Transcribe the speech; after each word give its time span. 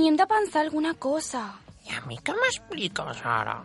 Toni, 0.00 0.08
hem 0.08 0.16
de 0.16 0.26
pensar 0.26 0.62
alguna 0.62 0.94
cosa. 0.94 1.42
I 1.84 1.92
a 1.92 2.00
mi 2.08 2.16
què 2.24 2.32
m'expliques 2.32 3.18
ara? 3.28 3.58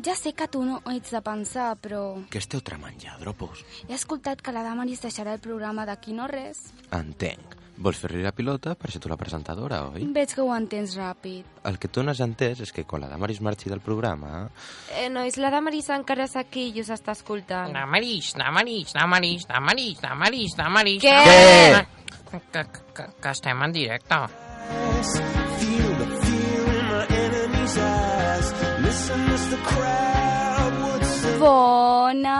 Ja 0.00 0.14
sé 0.16 0.32
que 0.32 0.46
tu 0.48 0.62
no 0.64 0.78
ets 0.88 1.10
de 1.12 1.20
pensar, 1.20 1.74
però 1.76 2.14
Què 2.32 2.40
esteu 2.40 2.62
tramant 2.64 2.96
ja, 3.00 3.18
dropos? 3.20 3.60
he 3.88 3.92
escoltat 3.92 4.40
que 4.40 4.52
la 4.56 4.62
Damaris 4.64 5.02
deixarà 5.02 5.34
el 5.34 5.40
programa 5.40 5.84
d'aquí 5.84 6.14
no 6.16 6.28
res. 6.28 6.72
Entenc. 6.90 7.58
Vols 7.76 7.98
fer-li 8.00 8.22
la 8.24 8.32
pilota 8.32 8.74
per 8.74 8.90
ser 8.90 9.00
tu 9.04 9.10
la 9.10 9.18
presentadora, 9.20 9.82
oi? 9.90 10.06
Veig 10.16 10.32
que 10.32 10.40
ho 10.40 10.54
entens 10.56 10.96
ràpid. 10.96 11.44
El 11.68 11.78
que 11.78 11.88
tu 11.88 12.02
no 12.02 12.12
has 12.12 12.20
entès 12.24 12.60
és 12.64 12.72
que 12.72 12.84
quan 12.88 13.02
la 13.04 13.08
Damaris 13.12 13.42
marxi 13.44 13.68
del 13.68 13.80
programa... 13.84 14.48
Eh, 14.96 15.10
nois, 15.10 15.36
la 15.36 15.50
Damaris 15.52 15.90
encara 15.90 16.24
és 16.24 16.36
aquí 16.40 16.70
i 16.72 16.80
us 16.80 16.88
està 16.88 17.12
escoltant. 17.12 17.72
Damaris, 17.72 18.32
Damaris, 18.38 18.94
Damaris, 18.96 19.44
Damaris, 19.48 20.00
Damaris, 20.00 20.56
Damaris... 20.56 21.02
Què? 21.02 21.84
Que, 22.32 22.64
que, 22.96 23.08
que 23.20 23.28
estem 23.36 23.60
en 23.60 23.72
directe. 23.76 24.22
Bona... 31.40 32.36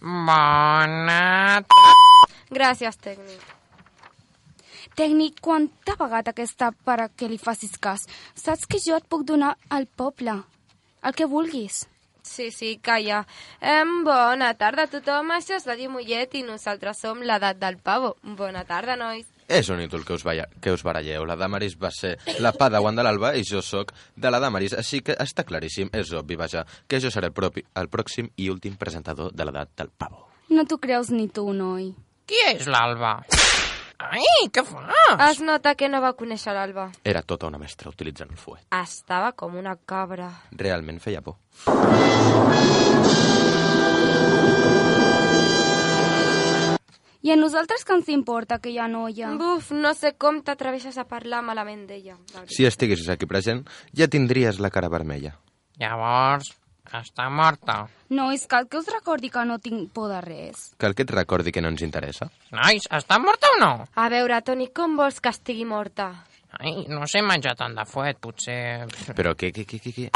Bona... 0.00 1.22
Gràcies, 2.50 2.96
tècnic. 3.02 3.42
Tècnic, 4.96 5.40
quan 5.42 5.66
t'ha 5.84 5.96
pagat 5.98 6.30
aquesta 6.30 6.70
per 6.86 6.98
a 7.02 7.08
que 7.10 7.26
li 7.28 7.36
facis 7.42 7.74
cas? 7.82 8.06
Saps 8.38 8.70
que 8.70 8.78
jo 8.80 8.94
et 8.96 9.08
puc 9.10 9.26
donar 9.28 9.56
al 9.68 9.84
poble, 9.86 10.38
el 11.02 11.18
que 11.18 11.26
vulguis. 11.28 11.82
Sí, 12.22 12.50
sí, 12.50 12.76
calla. 12.82 13.24
Em, 13.60 14.04
bona 14.06 14.54
tarda 14.54 14.86
a 14.86 14.92
tothom, 14.94 15.34
això 15.34 15.58
és 15.58 15.66
Radio 15.66 15.90
Mollet 15.90 16.38
i 16.38 16.46
nosaltres 16.46 17.02
som 17.02 17.20
l'edat 17.22 17.58
del 17.58 17.76
pavo. 17.82 18.14
Bona 18.22 18.64
tarda, 18.64 18.96
nois. 18.96 19.26
És 19.48 19.68
un 19.70 19.80
ídol 19.80 20.04
que 20.04 20.16
us, 20.16 20.24
balla, 20.26 20.48
que 20.60 20.72
us 20.74 20.82
baralleu. 20.82 21.24
La 21.26 21.36
Damaris 21.38 21.76
va 21.78 21.92
ser 21.94 22.16
la 22.42 22.50
padawan 22.52 22.96
de 22.98 23.04
l'Alba 23.06 23.32
i 23.38 23.44
jo 23.46 23.62
sóc 23.62 23.92
de 24.16 24.30
la 24.30 24.40
Damaris, 24.42 24.74
així 24.74 25.02
que 25.06 25.14
està 25.22 25.44
claríssim, 25.46 25.90
és 25.94 26.10
obvi, 26.18 26.34
vaja, 26.36 26.64
que 26.88 26.98
jo 27.02 27.12
seré 27.14 27.30
el, 27.30 27.36
propi, 27.36 27.62
el 27.78 27.86
pròxim 27.92 28.32
i 28.36 28.50
últim 28.50 28.74
presentador 28.76 29.30
de 29.32 29.46
l'edat 29.46 29.70
del 29.78 29.92
pavo. 29.94 30.26
No 30.50 30.66
t'ho 30.66 30.78
creus 30.82 31.10
ni 31.14 31.28
tu, 31.28 31.46
noi. 31.54 31.92
Qui 32.26 32.42
és 32.50 32.66
l'Alba? 32.66 33.20
Ai, 34.02 34.48
què 34.52 34.62
fas? 34.66 34.90
Es 35.30 35.40
nota 35.40 35.74
que 35.78 35.88
no 35.88 36.02
va 36.04 36.12
conèixer 36.18 36.52
l'Alba. 36.52 36.90
Era 37.06 37.22
tota 37.22 37.46
una 37.46 37.58
mestra 37.62 37.88
utilitzant 37.88 38.34
el 38.34 38.36
fuet. 38.36 38.66
Estava 38.74 39.32
com 39.32 39.56
una 39.56 39.76
cabra. 39.86 40.28
Realment 40.52 41.00
feia 41.00 41.22
por. 41.22 41.38
I 47.22 47.32
a 47.32 47.36
nosaltres 47.36 47.84
que 47.84 47.94
ens 47.96 48.08
importa 48.12 48.58
ha 48.78 48.88
noia? 48.88 49.32
Buf, 49.38 49.72
no 49.72 49.94
sé 49.94 50.12
com 50.18 50.42
t'atreveixes 50.42 50.98
a 50.98 51.06
parlar 51.08 51.42
malament 51.42 51.86
d'ella. 51.88 52.16
Si 52.46 52.66
estiguessis 52.66 53.08
aquí 53.08 53.26
present, 53.26 53.64
ja 53.96 54.08
tindries 54.08 54.60
la 54.60 54.70
cara 54.70 54.90
vermella. 54.92 55.34
Llavors, 55.80 56.52
està 56.92 57.28
morta. 57.30 57.86
Nois, 58.10 58.46
cal 58.46 58.68
que 58.68 58.78
us 58.78 58.88
recordi 58.92 59.30
que 59.30 59.44
no 59.44 59.58
tinc 59.58 59.90
por 59.92 60.08
de 60.12 60.20
res. 60.20 60.70
Cal 60.78 60.94
que 60.94 61.02
et 61.02 61.10
recordi 61.10 61.52
que 61.52 61.62
no 61.64 61.72
ens 61.72 61.82
interessa. 61.82 62.30
Nois, 62.54 62.86
està 62.90 63.18
morta 63.18 63.50
o 63.56 63.60
no? 63.60 63.72
A 63.94 64.08
veure, 64.12 64.40
Toni, 64.42 64.70
com 64.72 64.96
vols 64.96 65.20
que 65.20 65.32
estigui 65.34 65.66
morta? 65.66 66.12
Ai, 66.60 66.86
no 66.88 67.04
sé 67.10 67.20
menjar 67.26 67.56
tant 67.58 67.74
de 67.76 67.84
fuet, 67.84 68.20
potser... 68.22 68.86
Però 69.16 69.34
què, 69.36 69.52
què, 69.52 69.66
què, 69.68 69.80
què, 69.82 69.92
què? 69.92 70.08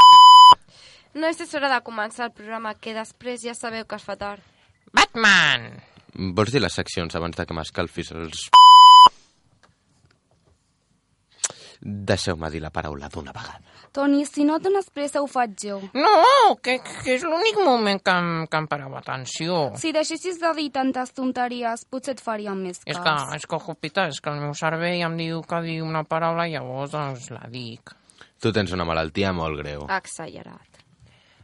No 1.13 1.27
és 1.27 1.53
hora 1.53 1.69
de 1.73 1.81
començar 1.83 2.29
el 2.29 2.33
programa, 2.33 2.73
que 2.79 2.95
després 2.95 3.43
ja 3.43 3.53
sabeu 3.53 3.85
que 3.85 3.99
es 3.99 4.07
fa 4.07 4.15
tard. 4.15 4.41
Batman! 4.95 5.90
Vols 6.15 6.51
dir 6.51 6.61
les 6.61 6.73
seccions 6.75 7.15
abans 7.15 7.37
de 7.37 7.45
que 7.47 7.55
m'escalfis 7.55 8.11
els... 8.17 8.49
Deixeu-me 11.81 12.49
dir 12.53 12.59
la 12.61 12.69
paraula 12.69 13.07
d'una 13.09 13.31
vegada. 13.33 13.61
Toni, 13.91 14.21
si 14.29 14.43
no 14.45 14.59
dones 14.61 14.85
pressa, 14.93 15.19
ho 15.19 15.27
faig 15.27 15.55
jo. 15.65 15.79
No, 15.97 16.53
que, 16.63 16.77
que 16.79 17.15
és 17.17 17.23
l'únic 17.27 17.57
moment 17.59 17.99
que 17.99 18.13
em, 18.13 18.29
que 18.47 18.59
em 18.61 18.67
parava 18.69 19.01
atenció. 19.01 19.57
Si 19.81 19.91
deixessis 19.91 20.37
de 20.39 20.51
dir 20.59 20.69
tantes 20.75 21.11
tonteries, 21.17 21.83
potser 21.91 22.15
et 22.15 22.21
faríem 22.23 22.61
més 22.67 22.83
cas. 22.85 22.93
És 22.93 23.01
que, 23.01 23.15
és 23.39 23.47
que, 23.49 23.59
Jupita, 23.65 24.05
és 24.13 24.21
que 24.21 24.31
el 24.31 24.39
meu 24.45 24.53
cervell 24.55 25.01
em 25.09 25.17
diu 25.19 25.41
que 25.43 25.63
diu 25.65 25.89
una 25.89 26.05
paraula 26.07 26.47
i 26.47 26.53
llavors 26.55 26.93
doncs 26.93 27.31
la 27.33 27.49
dic. 27.51 27.95
Tu 28.41 28.53
tens 28.55 28.71
una 28.77 28.87
malaltia 28.87 29.33
molt 29.35 29.59
greu. 29.59 29.83
Exagerat. 29.91 30.70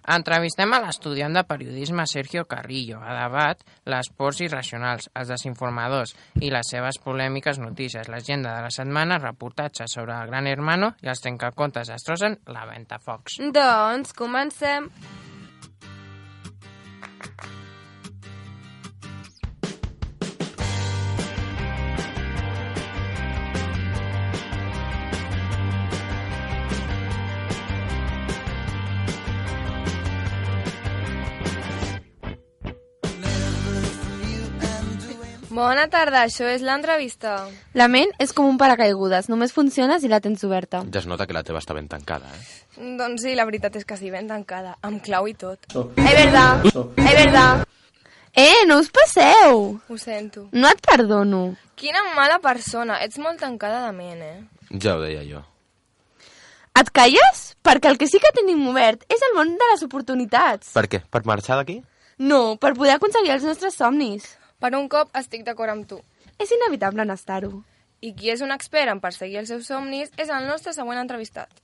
Entrevistem 0.08 0.72
a 0.72 0.80
l'estudiant 0.80 1.34
de 1.36 1.44
periodisme 1.44 2.06
Sergio 2.08 2.46
Carrillo 2.48 3.02
a 3.04 3.12
debat 3.12 3.64
les 3.92 4.08
pors 4.16 4.40
irracionals, 4.46 5.10
els 5.12 5.34
desinformadors 5.34 6.16
i 6.40 6.52
les 6.54 6.72
seves 6.72 7.02
polèmiques 7.04 7.60
notícies, 7.60 8.08
l'agenda 8.08 8.56
de 8.56 8.64
la 8.64 8.72
setmana, 8.72 9.20
reportatges 9.20 9.98
sobre 10.00 10.16
el 10.16 10.32
Gran 10.32 10.48
Hermano 10.48 10.94
i 11.04 11.12
els 11.12 11.24
trencacontes 11.26 11.92
destrossen 11.92 12.40
la 12.48 12.64
Ventafocs. 12.72 13.42
Doncs 13.52 14.16
comencem. 14.16 14.88
Bona 35.58 35.88
tarda, 35.90 36.20
això 36.28 36.46
és 36.54 36.62
l'entrevista. 36.62 37.32
La 37.74 37.88
ment 37.90 38.12
és 38.22 38.30
com 38.38 38.46
un 38.46 38.60
paracaigudes, 38.62 39.26
només 39.32 39.56
funciona 39.56 39.96
si 39.98 40.12
la 40.12 40.20
tens 40.22 40.44
oberta. 40.46 40.84
Ja 40.94 41.02
es 41.02 41.08
nota 41.10 41.26
que 41.26 41.34
la 41.34 41.42
teva 41.48 41.58
està 41.64 41.74
ben 41.74 41.88
tancada, 41.90 42.30
eh? 42.30 42.44
Doncs 43.00 43.26
sí, 43.26 43.34
la 43.34 43.48
veritat 43.50 43.80
és 43.80 43.88
que 43.90 43.98
sí, 43.98 44.12
ben 44.14 44.30
tancada, 44.30 44.76
amb 44.86 45.02
clau 45.02 45.26
i 45.26 45.34
tot. 45.34 45.66
És 45.74 46.14
verdad, 46.20 46.62
és 46.70 47.18
verdad. 47.24 47.66
Eh, 48.38 48.68
no 48.70 48.78
us 48.84 48.94
passeu! 48.94 49.66
Ho 49.82 49.98
sento. 49.98 50.46
No 50.54 50.70
et 50.70 50.86
perdono. 50.86 51.42
Quina 51.74 52.06
mala 52.14 52.38
persona, 52.38 53.02
ets 53.02 53.18
molt 53.18 53.42
tancada 53.42 53.82
de 53.88 53.98
ment, 53.98 54.22
eh? 54.22 54.78
Ja 54.78 54.94
ho 54.94 55.02
deia 55.02 55.26
jo. 55.26 55.42
Et 56.78 56.94
calles? 56.94 57.46
Perquè 57.66 57.90
el 57.90 57.98
que 57.98 58.06
sí 58.06 58.22
que 58.22 58.36
tenim 58.38 58.62
obert 58.70 59.10
és 59.10 59.26
el 59.26 59.34
món 59.34 59.58
de 59.58 59.74
les 59.74 59.88
oportunitats. 59.90 60.76
Per 60.78 60.86
què? 60.86 61.02
Per 61.02 61.26
marxar 61.26 61.58
d'aquí? 61.58 61.82
No, 62.22 62.60
per 62.62 62.78
poder 62.78 63.00
aconseguir 63.02 63.40
els 63.40 63.56
nostres 63.56 63.74
somnis. 63.74 64.36
Per 64.58 64.72
un 64.74 64.88
cop 64.90 65.12
estic 65.20 65.44
d'acord 65.46 65.70
amb 65.70 65.86
tu. 65.86 66.00
És 66.42 66.50
inevitable 66.56 67.04
no 67.06 67.14
estar-ho. 67.14 67.52
I 68.02 68.14
qui 68.18 68.32
és 68.34 68.42
un 68.42 68.54
expert 68.56 68.90
en 68.90 69.02
perseguir 69.04 69.38
els 69.44 69.52
seus 69.54 69.70
somnis 69.70 70.10
és 70.18 70.32
el 70.34 70.50
nostre 70.50 70.74
següent 70.74 70.98
entrevistat. 70.98 71.62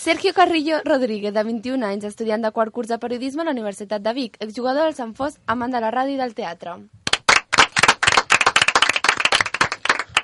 Sergio 0.00 0.32
Carrillo 0.36 0.82
Rodríguez, 0.84 1.32
de 1.32 1.44
21 1.44 1.84
anys, 1.88 2.04
estudiant 2.12 2.44
de 2.44 2.52
quart 2.52 2.72
curs 2.76 2.92
de 2.92 3.00
periodisme 3.00 3.40
a 3.40 3.48
la 3.48 3.56
Universitat 3.56 4.04
de 4.04 4.12
Vic, 4.16 4.36
exjugador 4.40 4.88
del 4.88 4.96
Sant 4.96 5.16
Fos, 5.16 5.40
amant 5.46 5.72
de 5.72 5.80
la 5.80 5.92
ràdio 5.96 6.16
i 6.16 6.20
del 6.20 6.36
teatre. 6.36 6.76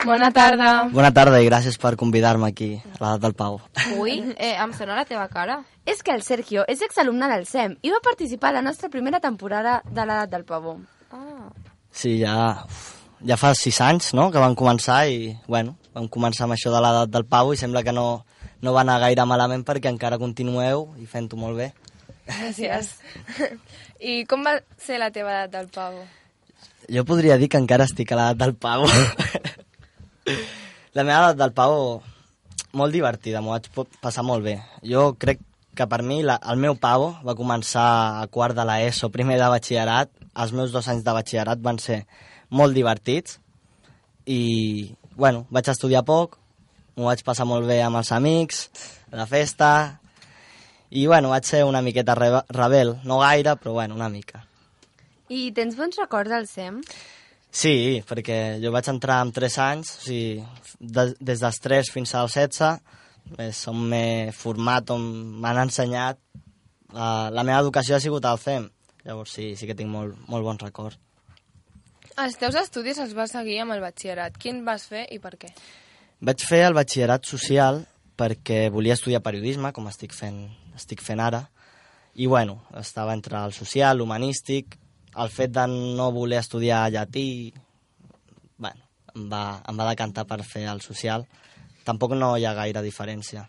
Bona 0.06 0.28
tarda. 0.31 0.72
Bona 0.94 1.09
tarda 1.11 1.41
i 1.43 1.49
gràcies 1.49 1.75
per 1.83 1.97
convidar-me 1.99 2.47
aquí, 2.47 2.69
a 2.78 2.99
l'edat 3.00 3.22
del 3.25 3.33
Pau. 3.34 3.56
Ui, 3.99 4.21
eh, 4.37 4.53
em 4.55 4.75
sona 4.78 4.94
la 4.94 5.05
teva 5.05 5.27
cara. 5.27 5.56
És 5.84 6.03
que 6.06 6.15
el 6.15 6.22
Sergio 6.22 6.62
és 6.71 6.83
exalumne 6.87 7.27
del 7.33 7.43
SEM 7.47 7.75
i 7.83 7.91
va 7.91 7.99
participar 8.05 8.53
a 8.53 8.59
la 8.61 8.62
nostra 8.62 8.89
primera 8.89 9.19
temporada 9.21 9.81
de 9.84 10.05
l'edat 10.05 10.31
del 10.31 10.45
pavó. 10.47 10.77
Ah. 11.11 11.50
Sí, 11.91 12.21
ja, 12.21 12.62
ja 13.27 13.39
fa 13.41 13.50
sis 13.59 13.81
anys 13.83 14.12
no?, 14.15 14.28
que 14.31 14.43
vam 14.43 14.54
començar 14.54 15.01
i, 15.10 15.33
bueno, 15.48 15.75
vam 15.97 16.07
començar 16.07 16.47
amb 16.47 16.54
això 16.54 16.71
de 16.71 16.84
l'edat 16.84 17.10
del 17.10 17.27
Pau 17.27 17.51
i 17.53 17.59
sembla 17.59 17.83
que 17.83 17.95
no, 17.97 18.07
no 18.63 18.77
va 18.77 18.84
anar 18.86 19.01
gaire 19.09 19.27
malament 19.27 19.66
perquè 19.66 19.91
encara 19.91 20.21
continueu 20.22 20.92
i 21.03 21.10
fent-ho 21.10 21.41
molt 21.41 21.59
bé. 21.59 21.72
Gràcies. 22.31 22.95
I 23.98 24.22
com 24.31 24.47
va 24.47 24.59
ser 24.78 25.03
la 25.03 25.10
teva 25.10 25.34
edat 25.34 25.59
del 25.59 25.69
pavo? 25.75 26.07
Jo 26.91 27.03
podria 27.07 27.39
dir 27.39 27.48
que 27.51 27.59
encara 27.59 27.86
estic 27.91 28.13
a 28.13 28.19
l'edat 28.21 28.42
del 28.45 28.54
Pau. 28.54 28.86
la 30.27 31.05
meva 31.05 31.19
edat 31.25 31.41
del 31.41 31.53
Pau, 31.57 32.01
molt 32.77 32.95
divertida, 32.95 33.43
m'ho 33.43 33.55
vaig 33.55 33.69
passar 34.03 34.25
molt 34.27 34.45
bé. 34.45 34.59
Jo 34.84 35.13
crec 35.19 35.41
que 35.77 35.87
per 35.87 36.01
mi 36.03 36.23
la, 36.25 36.39
el 36.51 36.57
meu 36.61 36.78
pavo 36.81 37.11
va 37.27 37.37
començar 37.37 37.87
a 38.23 38.27
quart 38.33 38.57
de 38.57 38.65
l'ESO, 38.65 39.11
primer 39.13 39.37
de 39.41 39.51
batxillerat. 39.53 40.11
Els 40.37 40.53
meus 40.57 40.73
dos 40.73 40.89
anys 40.89 41.05
de 41.05 41.15
batxillerat 41.17 41.61
van 41.65 41.78
ser 41.81 42.03
molt 42.49 42.77
divertits 42.77 43.39
i, 44.27 44.95
bueno, 45.17 45.45
vaig 45.53 45.69
estudiar 45.71 46.03
poc, 46.09 46.39
m'ho 46.97 47.11
vaig 47.11 47.22
passar 47.25 47.47
molt 47.49 47.69
bé 47.69 47.79
amb 47.84 48.01
els 48.01 48.11
amics, 48.17 48.67
la 49.13 49.29
festa, 49.29 49.71
i, 50.91 51.07
bueno, 51.07 51.31
vaig 51.34 51.45
ser 51.45 51.65
una 51.69 51.83
miqueta 51.84 52.17
rebe 52.19 52.43
rebel, 52.49 52.97
no 53.05 53.21
gaire, 53.21 53.57
però, 53.61 53.77
bueno, 53.77 53.95
una 53.95 54.09
mica. 54.09 54.47
I 55.29 55.51
tens 55.53 55.77
bons 55.77 55.99
records 56.01 56.33
del 56.33 56.47
SEM? 56.49 56.81
Sí, 57.57 58.03
perquè 58.05 58.59
jo 58.61 58.69
vaig 58.75 58.89
entrar 58.93 59.23
amb 59.25 59.33
3 59.33 59.55
anys, 59.65 59.95
o 59.97 60.03
sigui, 60.05 60.43
de, 60.77 61.07
des 61.25 61.41
dels 61.41 61.61
3 61.65 61.91
fins 61.95 62.13
als 62.19 62.37
16, 62.37 62.75
és 63.47 63.61
on 63.71 63.81
m'he 63.91 64.33
format, 64.37 64.93
on 64.93 65.07
m'han 65.41 65.63
ensenyat. 65.65 66.21
La, 66.93 67.31
la 67.33 67.45
meva 67.49 67.63
educació 67.65 67.97
ha 67.97 68.03
sigut 68.03 68.29
al 68.29 68.41
CEM, 68.43 68.69
llavors 69.09 69.33
sí, 69.39 69.55
sí 69.57 69.69
que 69.69 69.77
tinc 69.79 69.89
molt, 69.89 70.21
molt 70.29 70.45
bons 70.45 70.67
records. 70.67 71.01
Els 72.21 72.37
teus 72.41 72.57
estudis 72.61 73.01
els 73.01 73.17
vas 73.17 73.33
seguir 73.33 73.59
amb 73.65 73.75
el 73.75 73.83
batxillerat. 73.85 74.37
Quin 74.41 74.63
vas 74.65 74.87
fer 74.89 75.07
i 75.13 75.19
per 75.21 75.35
què? 75.41 75.51
Vaig 76.25 76.45
fer 76.49 76.63
el 76.69 76.77
batxillerat 76.77 77.29
social 77.29 77.83
perquè 78.17 78.67
volia 78.73 78.97
estudiar 78.97 79.25
periodisme, 79.25 79.73
com 79.77 79.89
estic 79.89 80.13
fent, 80.17 80.47
estic 80.77 81.03
fent 81.05 81.21
ara, 81.21 81.43
i 82.17 82.29
bueno, 82.29 82.63
estava 82.81 83.13
entre 83.17 83.41
el 83.45 83.53
social, 83.53 83.99
l'humanístic, 84.01 84.79
el 85.16 85.33
fet 85.33 85.53
de 85.57 85.66
no 85.68 86.10
voler 86.13 86.39
estudiar 86.42 86.91
llatí, 86.92 87.53
bueno, 88.59 88.84
em 89.15 89.27
va, 89.33 89.42
em 89.68 89.78
va 89.78 89.91
decantar 89.91 90.27
per 90.28 90.42
fer 90.45 90.66
el 90.71 90.83
social. 90.84 91.27
Tampoc 91.86 92.16
no 92.18 92.34
hi 92.36 92.45
ha 92.45 92.54
gaire 92.57 92.83
diferència. 92.84 93.47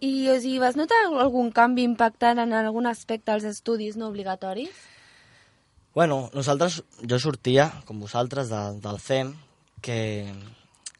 I 0.00 0.28
o 0.28 0.36
sigui, 0.36 0.58
vas 0.60 0.76
notar 0.76 0.98
algun 1.08 1.48
canvi 1.52 1.84
impactant 1.88 2.40
en 2.42 2.52
algun 2.56 2.86
aspecte 2.88 3.32
als 3.32 3.46
estudis 3.48 3.96
no 3.96 4.10
obligatoris? 4.10 4.84
Bueno, 5.96 6.28
nosaltres, 6.36 6.82
jo 7.00 7.18
sortia, 7.18 7.70
com 7.88 8.00
vosaltres, 8.04 8.50
de, 8.52 8.62
del 8.84 9.00
CEM, 9.00 9.32
que, 9.80 10.28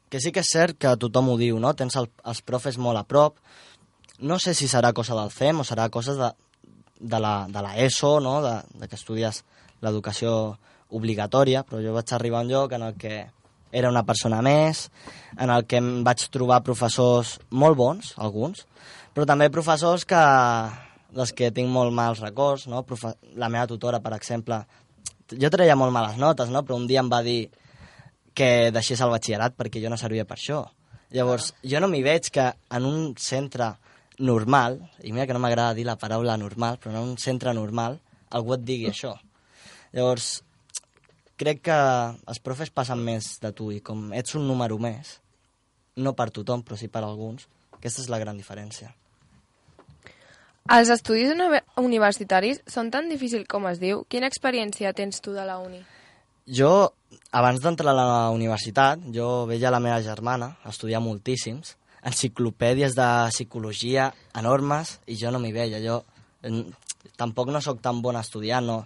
que 0.09 0.21
sí 0.25 0.33
que 0.33 0.41
és 0.41 0.53
cert 0.53 0.79
que 0.81 0.95
tothom 0.97 1.29
ho 1.29 1.37
diu, 1.37 1.59
no? 1.61 1.75
Tens 1.77 1.99
el, 2.01 2.09
els 2.25 2.41
profes 2.41 2.81
molt 2.81 3.03
a 3.03 3.05
prop. 3.05 3.37
No 4.25 4.39
sé 4.41 4.55
si 4.57 4.71
serà 4.73 4.95
cosa 4.97 5.19
del 5.19 5.35
CEM 5.35 5.61
o 5.61 5.69
serà 5.69 5.91
cosa 5.93 6.17
de, 6.17 6.31
de, 7.01 7.21
la, 7.21 7.47
de 7.49 7.63
la 7.63 7.77
ESO, 7.85 8.19
no? 8.21 8.41
De, 8.45 8.59
de 8.81 8.89
que 8.89 8.99
estudies 8.99 9.43
l'educació 9.85 10.57
obligatòria, 10.97 11.65
però 11.67 11.83
jo 11.83 11.95
vaig 11.97 12.13
arribar 12.15 12.41
a 12.41 12.47
un 12.47 12.53
lloc 12.53 12.73
en 12.73 12.87
el 12.87 12.97
que 12.99 13.27
era 13.73 13.91
una 13.91 14.05
persona 14.07 14.41
més, 14.43 14.87
en 15.37 15.51
el 15.51 15.67
que 15.67 15.81
em 15.83 15.91
vaig 16.07 16.29
trobar 16.33 16.63
professors 16.65 17.37
molt 17.51 17.77
bons, 17.77 18.15
alguns, 18.17 18.65
però 19.13 19.27
també 19.29 19.51
professors 19.53 20.07
que 20.09 20.23
dels 21.17 21.33
que 21.33 21.53
tinc 21.55 21.71
molt 21.73 21.95
mals 21.95 22.21
records, 22.23 22.67
no? 22.71 22.83
Profe 22.87 23.15
la 23.37 23.49
meva 23.53 23.67
tutora, 23.69 24.01
per 24.05 24.15
exemple, 24.17 24.61
jo 25.33 25.51
treia 25.51 25.77
molt 25.77 25.95
males 25.95 26.19
notes, 26.21 26.51
no? 26.51 26.63
però 26.63 26.79
un 26.79 26.87
dia 26.87 27.03
em 27.03 27.11
va 27.11 27.23
dir 27.27 27.49
que 28.37 28.71
deixés 28.71 29.01
el 29.01 29.11
batxillerat 29.11 29.57
perquè 29.57 29.83
jo 29.83 29.91
no 29.91 29.99
servia 29.99 30.27
per 30.29 30.37
això. 30.37 30.63
Llavors, 31.15 31.53
ah. 31.55 31.61
jo 31.71 31.81
no 31.81 31.89
m'hi 31.91 32.03
veig 32.05 32.31
que 32.35 32.51
en 32.77 32.87
un 32.87 33.15
centre 33.19 33.73
normal, 34.19 34.81
i 35.03 35.13
mira 35.13 35.27
que 35.27 35.37
no 35.37 35.43
m'agrada 35.43 35.75
dir 35.77 35.87
la 35.87 35.99
paraula 36.01 36.37
normal, 36.41 36.79
però 36.81 36.95
en 36.95 37.13
un 37.13 37.17
centre 37.19 37.53
normal 37.55 37.99
algú 38.31 38.55
et 38.57 38.65
digui 38.65 38.91
això. 38.91 39.15
Llavors, 39.93 40.43
crec 41.37 41.63
que 41.69 41.79
els 42.27 42.41
profes 42.45 42.73
passen 42.73 43.03
més 43.05 43.37
de 43.43 43.53
tu 43.53 43.71
i 43.73 43.81
com 43.85 44.11
ets 44.17 44.37
un 44.39 44.47
número 44.49 44.79
més, 44.81 45.19
no 45.97 46.13
per 46.17 46.31
tothom, 46.31 46.63
però 46.65 46.77
sí 46.77 46.89
per 46.89 47.05
alguns, 47.05 47.49
aquesta 47.77 48.03
és 48.03 48.13
la 48.13 48.21
gran 48.21 48.37
diferència. 48.37 48.93
Els 50.75 50.91
estudis 50.91 51.31
uni 51.31 51.61
universitaris 51.79 52.59
són 52.67 52.91
tan 52.91 53.09
difícils 53.09 53.47
com 53.47 53.69
es 53.71 53.79
diu? 53.79 54.03
Quina 54.11 54.27
experiència 54.27 54.93
tens 54.99 55.21
tu 55.23 55.37
de 55.37 55.45
la 55.47 55.61
uni? 55.63 55.79
Jo, 56.47 56.91
abans 57.31 57.63
d'entrar 57.63 57.93
a 57.93 57.97
la 57.97 58.31
universitat, 58.35 59.03
jo 59.15 59.47
veia 59.47 59.71
la 59.71 59.83
meva 59.83 60.01
germana 60.03 60.57
estudiar 60.67 61.01
moltíssims, 61.03 61.77
enciclopèdies 62.07 62.95
de 62.95 63.09
psicologia 63.33 64.11
enormes, 64.39 65.01
i 65.11 65.17
jo 65.19 65.33
no 65.35 65.41
m'hi 65.43 65.53
veia. 65.55 65.83
Jo 65.83 66.03
tampoc 67.19 67.51
no 67.51 67.63
sóc 67.65 67.83
tan 67.83 68.03
bon 68.03 68.19
estudiant, 68.21 68.67
no, 68.67 68.79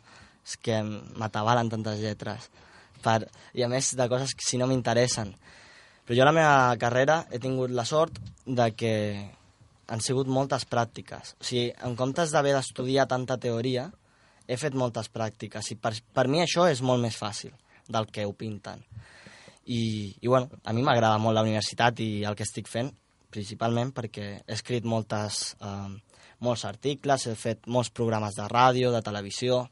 és 0.46 0.56
que 0.62 0.80
m'atabalen 0.82 1.70
tantes 1.72 2.00
lletres. 2.00 2.48
Per, 3.04 3.24
I 3.56 3.64
a 3.64 3.68
més 3.72 3.94
de 3.96 4.08
coses 4.12 4.34
que 4.36 4.44
si 4.46 4.60
no 4.60 4.68
m'interessen. 4.70 5.34
Però 6.04 6.16
jo 6.16 6.24
a 6.24 6.28
la 6.28 6.36
meva 6.36 6.76
carrera 6.80 7.22
he 7.30 7.38
tingut 7.38 7.72
la 7.76 7.86
sort 7.88 8.18
de 8.46 8.70
que 8.76 8.94
han 9.90 10.02
sigut 10.04 10.28
moltes 10.30 10.66
pràctiques. 10.70 11.34
O 11.40 11.46
sigui, 11.46 11.70
en 11.86 11.96
comptes 11.98 12.32
d'haver 12.32 12.54
d'estudiar 12.56 13.08
tanta 13.10 13.36
teoria, 13.42 13.88
he 14.46 14.56
fet 14.58 14.74
moltes 14.74 15.10
pràctiques 15.12 15.72
i 15.72 15.76
per, 15.78 15.94
per 16.14 16.26
mi 16.28 16.42
això 16.42 16.66
és 16.70 16.82
molt 16.82 17.02
més 17.02 17.16
fàcil 17.18 17.54
del 17.90 18.08
que 18.10 18.26
ho 18.26 18.32
pinten. 18.34 18.82
I, 19.70 19.80
i 20.18 20.26
bueno, 20.26 20.48
a 20.64 20.74
mi 20.74 20.82
m'agrada 20.82 21.18
molt 21.22 21.36
la 21.36 21.44
universitat 21.46 22.00
i 22.02 22.24
el 22.26 22.36
que 22.38 22.46
estic 22.46 22.70
fent, 22.70 22.90
principalment 23.30 23.92
perquè 23.96 24.30
he 24.40 24.54
escrit 24.54 24.84
moltes, 24.84 25.56
eh, 25.60 25.90
molts 26.40 26.64
articles, 26.68 27.26
he 27.26 27.36
fet 27.38 27.66
molts 27.66 27.90
programes 27.90 28.36
de 28.38 28.48
ràdio, 28.50 28.92
de 28.92 29.02
televisió, 29.02 29.64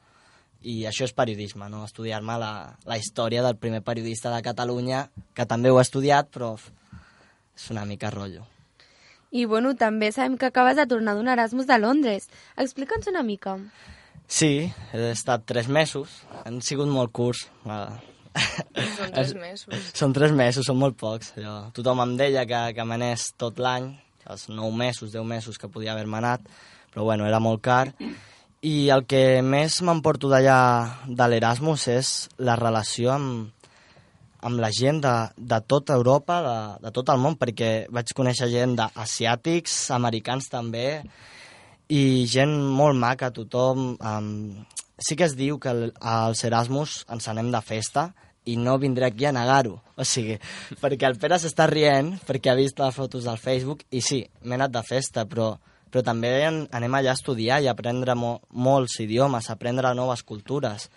i 0.63 0.83
això 0.91 1.07
és 1.07 1.15
periodisme, 1.15 1.69
no? 1.71 1.85
estudiar-me 1.87 2.39
la, 2.41 2.53
la 2.87 2.99
història 2.99 3.45
del 3.45 3.57
primer 3.57 3.83
periodista 3.87 4.33
de 4.35 4.43
Catalunya, 4.43 5.09
que 5.35 5.47
també 5.47 5.71
ho 5.71 5.79
he 5.79 5.85
estudiat, 5.87 6.31
però 6.35 6.57
és 6.59 7.71
una 7.71 7.85
mica 7.87 8.11
rotllo. 8.11 8.47
I 9.31 9.45
bueno, 9.45 9.75
també 9.77 10.11
sabem 10.13 10.39
que 10.41 10.49
acabes 10.49 10.79
de 10.79 10.87
tornar 10.89 11.15
d'un 11.15 11.29
Erasmus 11.29 11.69
de 11.69 11.79
Londres. 11.79 12.31
Explica'ns 12.57 13.11
una 13.13 13.23
mica. 13.23 13.59
Sí, 14.29 14.71
he 14.93 15.11
estat 15.13 15.45
tres 15.49 15.69
mesos. 15.69 16.23
Han 16.45 16.63
sigut 16.65 16.89
molt 16.89 17.13
curts. 17.13 17.45
Són 18.99 19.13
tres 19.15 19.35
mesos. 19.35 19.91
Són 19.97 20.15
tres 20.17 20.35
mesos, 20.37 20.67
són 20.69 20.79
molt 20.81 20.99
pocs. 21.01 21.33
Jo, 21.39 21.57
tothom 21.77 22.03
em 22.05 22.17
deia 22.21 22.45
que, 22.49 22.63
que 22.77 22.87
m'anés 22.87 23.33
tot 23.41 23.61
l'any, 23.63 23.91
els 24.29 24.49
nou 24.53 24.73
mesos, 24.75 25.13
deu 25.15 25.25
mesos 25.25 25.59
que 25.59 25.71
podia 25.73 25.95
haver-me 25.95 26.19
anat, 26.21 26.45
però 26.93 27.07
bueno, 27.09 27.27
era 27.29 27.41
molt 27.43 27.63
car. 27.65 27.87
I 28.67 28.89
el 28.91 29.05
que 29.07 29.41
més 29.47 29.79
m'emporto 29.87 30.31
d'allà 30.31 30.59
de 31.07 31.29
l'Erasmus 31.31 31.87
és 31.93 32.13
la 32.43 32.57
relació 32.59 33.13
amb, 33.15 33.53
amb 34.43 34.63
la 34.63 34.71
gent 34.75 35.01
de, 35.05 35.15
de 35.37 35.61
tota 35.67 35.95
Europa, 35.99 36.41
de, 36.43 36.59
de 36.87 36.95
tot 36.95 37.13
el 37.15 37.23
món, 37.23 37.39
perquè 37.39 37.87
vaig 37.95 38.11
conèixer 38.17 38.51
gent 38.53 38.77
d'asiàtics, 38.79 39.79
americans 39.95 40.51
també, 40.51 40.89
i 41.89 42.27
gent 42.31 42.59
molt 42.81 42.99
maca, 42.99 43.33
tothom... 43.35 43.95
Um, 43.99 44.67
sí 44.99 45.15
que 45.15 45.29
es 45.29 45.37
diu 45.39 45.61
que 45.63 45.71
als 46.03 46.43
Erasmus 46.43 47.05
ens 47.15 47.29
anem 47.31 47.53
de 47.55 47.61
festa 47.63 48.09
i 48.49 48.57
no 48.57 48.79
vindré 48.81 49.09
aquí 49.09 49.29
a 49.29 49.33
negar-ho. 49.35 49.77
O 49.99 50.07
sigui, 50.07 50.39
perquè 50.81 51.09
el 51.09 51.19
Pere 51.21 51.39
s'està 51.41 51.69
rient 51.71 52.15
perquè 52.27 52.53
ha 52.53 52.59
vist 52.59 52.81
les 52.81 52.97
fotos 52.97 53.29
del 53.29 53.39
Facebook 53.39 53.85
i 53.91 54.03
sí, 54.05 54.23
m'he 54.45 54.57
anat 54.57 54.75
de 54.75 54.83
festa, 54.87 55.27
però, 55.29 55.53
però 55.91 56.05
també 56.07 56.33
anem 56.49 56.99
allà 56.99 57.15
a 57.15 57.19
estudiar 57.19 57.63
i 57.63 57.69
a 57.69 57.77
aprendre 57.77 58.17
mo 58.17 58.39
molts 58.51 59.01
idiomes, 59.05 59.49
a 59.49 59.59
aprendre 59.59 59.95
noves 59.95 60.25
cultures 60.25 60.89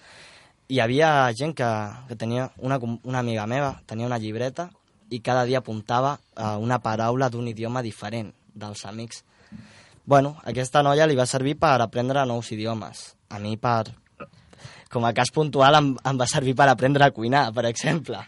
hi 0.71 0.79
havia 0.79 1.31
gent 1.35 1.51
que, 1.55 1.69
que 2.07 2.15
tenia, 2.15 2.47
una, 2.63 2.77
una 2.79 3.19
amiga 3.19 3.43
meva, 3.47 3.73
tenia 3.85 4.07
una 4.07 4.19
llibreta 4.21 4.69
i 5.11 5.19
cada 5.19 5.43
dia 5.43 5.59
apuntava 5.59 6.13
uh, 6.15 6.55
una 6.63 6.79
paraula 6.79 7.27
d'un 7.29 7.49
idioma 7.51 7.83
diferent 7.83 8.31
dels 8.55 8.85
amics. 8.87 9.25
Bueno, 10.07 10.37
aquesta 10.47 10.81
noia 10.83 11.07
li 11.07 11.19
va 11.19 11.27
servir 11.27 11.57
per 11.59 11.75
aprendre 11.83 12.23
nous 12.25 12.53
idiomes. 12.55 13.03
A 13.27 13.39
mi, 13.39 13.57
per, 13.59 13.91
com 14.91 15.05
a 15.05 15.13
cas 15.17 15.31
puntual, 15.33 15.77
em, 15.79 15.93
em 15.95 16.19
va 16.19 16.27
servir 16.27 16.55
per 16.55 16.69
aprendre 16.69 17.05
a 17.05 17.11
cuinar, 17.15 17.47
per 17.55 17.65
exemple, 17.69 18.19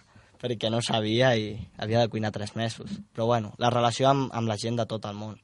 perquè 0.41 0.71
no 0.71 0.81
sabia 0.83 1.33
i 1.39 1.55
havia 1.77 2.03
de 2.03 2.11
cuinar 2.11 2.33
tres 2.35 2.55
mesos. 2.55 2.91
Però 3.15 3.27
bueno, 3.29 3.53
la 3.57 3.71
relació 3.71 4.09
amb, 4.09 4.31
amb 4.35 4.51
la 4.51 4.57
gent 4.59 4.79
de 4.79 4.87
tot 4.89 5.05
el 5.07 5.15
món. 5.15 5.37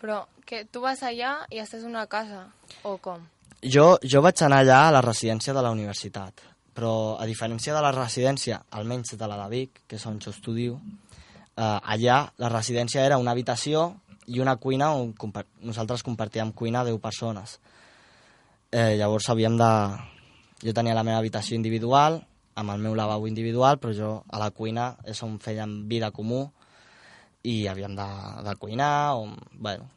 Però 0.00 0.24
que 0.44 0.66
tu 0.68 0.82
vas 0.84 1.00
allà 1.02 1.38
i 1.50 1.62
estàs 1.62 1.86
una 1.88 2.06
casa, 2.12 2.46
o 2.84 2.98
com? 3.00 3.22
Jo, 3.64 3.94
jo 4.04 4.20
vaig 4.20 4.42
anar 4.44 4.60
allà 4.60 4.82
a 4.88 4.92
la 4.92 5.00
residència 5.00 5.54
de 5.56 5.62
la 5.64 5.70
universitat, 5.72 6.42
però 6.76 7.16
a 7.16 7.24
diferència 7.24 7.72
de 7.72 7.80
la 7.80 7.94
residència, 7.94 8.60
almenys 8.76 9.14
de 9.16 9.28
la 9.30 9.38
de 9.40 9.48
Vic, 9.54 9.84
que 9.88 9.96
és 9.96 10.06
on 10.10 10.18
jo 10.20 10.34
estudio, 10.34 10.80
eh, 11.56 11.62
allà 11.64 12.18
la 12.36 12.50
residència 12.52 13.04
era 13.06 13.16
una 13.16 13.32
habitació 13.32 13.86
i 14.26 14.40
una 14.40 14.56
cuina 14.56 14.90
on 14.92 15.12
compar 15.16 15.46
nosaltres 15.62 16.04
compartíem 16.04 16.52
cuina 16.52 16.84
10 16.84 17.00
persones. 17.00 17.58
Eh, 18.72 18.96
llavors 18.98 19.30
havíem 19.30 19.56
de... 19.56 19.70
Jo 20.64 20.72
tenia 20.72 20.96
la 20.96 21.04
meva 21.04 21.20
habitació 21.20 21.58
individual, 21.58 22.22
amb 22.54 22.70
el 22.72 22.80
meu 22.80 22.94
lavabo 22.96 23.28
individual, 23.28 23.78
però 23.82 23.92
jo 23.96 24.12
a 24.30 24.40
la 24.40 24.50
cuina 24.54 24.94
és 25.04 25.20
on 25.26 25.38
fèiem 25.42 25.82
vida 25.90 26.12
comú 26.14 26.46
i 27.44 27.66
havíem 27.68 27.96
de, 27.98 28.06
de 28.46 28.54
cuinar, 28.56 29.16
on, 29.20 29.34
bueno, 29.52 29.90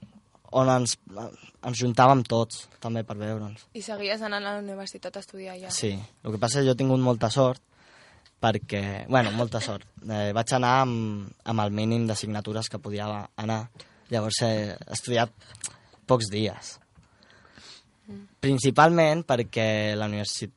on 0.52 0.70
ens, 0.72 0.98
ens 1.16 1.80
juntàvem 1.80 2.24
tots, 2.28 2.66
també 2.84 3.04
per 3.08 3.18
veure'ns. 3.20 3.68
I 3.78 3.84
seguies 3.86 4.24
anant 4.26 4.44
a 4.44 4.58
la 4.58 4.64
universitat 4.64 5.16
a 5.16 5.24
estudiar 5.24 5.56
ja? 5.62 5.72
Sí, 5.72 5.94
el 5.96 6.36
que 6.36 6.42
passa 6.42 6.60
és 6.60 6.66
que 6.66 6.72
jo 6.72 6.76
he 6.76 6.82
tingut 6.82 7.04
molta 7.04 7.30
sort, 7.32 7.62
perquè, 8.44 9.06
bueno, 9.10 9.32
molta 9.36 9.62
sort. 9.64 9.88
Eh, 10.04 10.32
vaig 10.36 10.54
anar 10.56 10.74
amb, 10.84 11.30
amb 11.44 11.64
el 11.64 11.74
mínim 11.76 12.08
d'assignatures 12.10 12.70
que 12.70 12.82
podia 12.82 13.08
anar. 13.36 13.64
Llavors 14.12 14.42
he 14.46 14.52
estudiat 14.94 15.34
pocs 16.08 16.30
dies. 16.32 16.78
Principalment 18.40 19.24
perquè 19.28 19.96
la 19.98 20.08
universitat... 20.08 20.54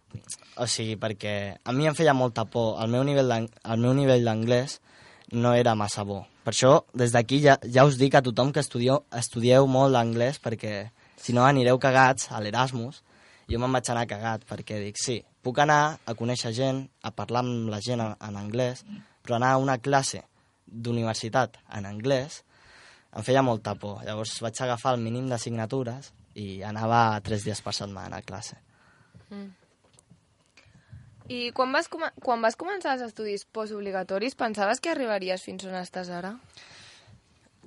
O 0.60 0.66
sigui, 0.68 0.96
perquè 1.00 1.34
a 1.64 1.72
mi 1.72 1.88
em 1.88 1.96
feia 1.96 2.14
molta 2.14 2.44
por. 2.44 2.76
El 2.82 2.90
meu 2.92 3.04
nivell 3.96 4.26
d'anglès 4.26 4.80
no 5.32 5.54
era 5.54 5.74
massa 5.78 6.04
bo. 6.04 6.24
Per 6.44 6.52
això, 6.52 6.72
des 6.96 7.12
d'aquí 7.14 7.40
ja, 7.44 7.56
ja 7.64 7.84
us 7.86 7.98
dic 8.00 8.16
a 8.16 8.22
tothom 8.24 8.52
que 8.52 8.62
estudieu, 8.62 9.04
estudieu 9.16 9.66
molt 9.70 9.94
l'anglès 9.94 10.40
perquè 10.42 10.90
si 11.20 11.34
no 11.36 11.44
anireu 11.46 11.78
cagats 11.78 12.30
a 12.30 12.40
l'Erasmus. 12.40 13.02
Jo 13.50 13.58
me'n 13.58 13.72
vaig 13.74 13.90
anar 13.90 14.06
cagat 14.10 14.46
perquè 14.48 14.78
dic, 14.82 14.98
sí, 14.98 15.20
puc 15.42 15.58
anar 15.58 15.98
a 16.06 16.14
conèixer 16.14 16.52
gent, 16.54 16.84
a 17.02 17.10
parlar 17.10 17.42
amb 17.44 17.70
la 17.72 17.80
gent 17.82 18.02
en, 18.04 18.14
en 18.14 18.38
anglès, 18.38 18.84
però 19.24 19.36
anar 19.38 19.54
a 19.54 19.62
una 19.62 19.78
classe 19.82 20.22
d'universitat 20.70 21.58
en 21.76 21.88
anglès 21.88 22.44
em 23.10 23.26
feia 23.26 23.42
molta 23.42 23.74
por. 23.74 24.04
Llavors 24.06 24.36
vaig 24.44 24.60
agafar 24.62 24.94
el 24.94 25.02
mínim 25.02 25.26
d'assignatures 25.28 26.12
i 26.38 26.62
anava 26.62 27.20
tres 27.26 27.42
dies 27.46 27.60
per 27.64 27.72
setmana 27.74 28.20
a 28.20 28.26
classe. 28.26 28.56
Mm. 29.30 29.48
I 31.30 31.40
quan 31.54 31.70
vas, 31.70 31.86
quan 31.90 32.42
vas 32.42 32.56
començar 32.58 32.96
els 32.96 33.04
estudis 33.06 33.44
postobligatoris, 33.54 34.34
pensaves 34.34 34.80
que 34.82 34.90
arribaries 34.90 35.42
fins 35.46 35.62
on 35.68 35.76
estàs 35.78 36.10
ara? 36.10 36.32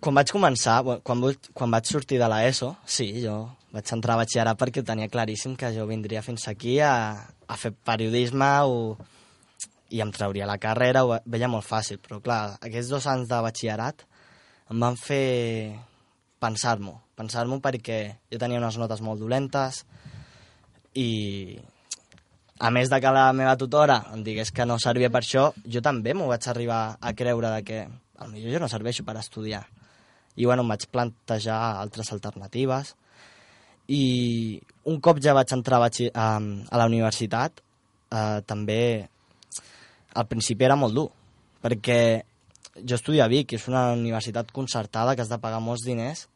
Quan 0.03 0.17
vaig 0.19 0.33
començar, 0.35 0.81
quan, 1.07 1.21
quan 1.55 1.71
vaig 1.71 1.87
sortir 1.87 2.17
de 2.19 2.27
l'ESO, 2.27 2.73
sí, 2.83 3.07
jo 3.23 3.37
vaig 3.71 3.87
entrar 3.95 4.17
a 4.17 4.21
batxillerat 4.25 4.59
perquè 4.59 4.81
ho 4.83 4.85
tenia 4.85 5.07
claríssim 5.09 5.55
que 5.55 5.71
jo 5.73 5.85
vindria 5.87 6.21
fins 6.21 6.43
aquí 6.51 6.75
a, 6.83 7.23
a 7.47 7.55
fer 7.57 7.71
periodisme 7.71 8.49
o, 8.67 8.97
i 9.95 10.01
em 10.03 10.11
trauria 10.11 10.45
la 10.49 10.59
carrera, 10.59 11.05
ho 11.05 11.13
ve- 11.13 11.21
veia 11.37 11.47
molt 11.49 11.63
fàcil, 11.65 12.01
però 12.03 12.19
clar, 12.21 12.41
aquests 12.59 12.91
dos 12.91 13.07
anys 13.07 13.31
de 13.31 13.39
batxillerat 13.47 14.03
em 14.75 14.83
van 14.83 14.99
fer 14.99 15.23
pensar-m'ho, 16.43 16.97
pensar-m'ho 17.15 17.61
perquè 17.63 17.99
jo 18.31 18.39
tenia 18.41 18.59
unes 18.59 18.77
notes 18.81 19.01
molt 19.05 19.23
dolentes 19.23 19.83
i 20.99 21.55
a 22.59 22.69
més 22.71 22.91
de 22.91 22.99
que 23.01 23.11
la 23.11 23.31
meva 23.35 23.55
tutora 23.59 23.97
em 24.13 24.21
digués 24.23 24.51
que 24.51 24.67
no 24.67 24.77
servia 24.79 25.09
per 25.11 25.23
això, 25.23 25.49
jo 25.65 25.81
també 25.83 26.13
m'ho 26.13 26.29
vaig 26.29 26.47
arribar 26.47 26.97
a 26.99 27.13
creure 27.17 27.49
de 27.55 27.63
que 27.67 27.79
potser 28.13 28.51
jo 28.53 28.59
no 28.61 28.69
serveixo 28.71 29.03
per 29.03 29.17
estudiar. 29.17 29.63
I 30.35 30.45
bueno, 30.45 30.63
em 30.63 30.69
vaig 30.69 30.85
plantejar 30.89 31.57
altres 31.81 32.11
alternatives 32.13 32.93
i 33.87 34.61
un 34.89 34.99
cop 35.03 35.19
ja 35.19 35.35
vaig 35.35 35.51
entrar 35.53 35.81
a, 35.83 35.89
a, 35.89 36.77
la 36.77 36.85
universitat 36.85 37.59
eh, 37.59 38.39
també 38.47 39.09
al 40.13 40.27
principi 40.29 40.65
era 40.65 40.77
molt 40.79 40.95
dur 40.95 41.09
perquè 41.61 42.23
jo 42.81 42.95
estudio 42.95 43.23
a 43.23 43.27
Vic, 43.27 43.53
és 43.53 43.67
una 43.67 43.91
universitat 43.93 44.49
concertada 44.51 45.15
que 45.15 45.21
has 45.21 45.29
de 45.29 45.37
pagar 45.37 45.59
molts 45.61 45.83
diners 45.85 46.27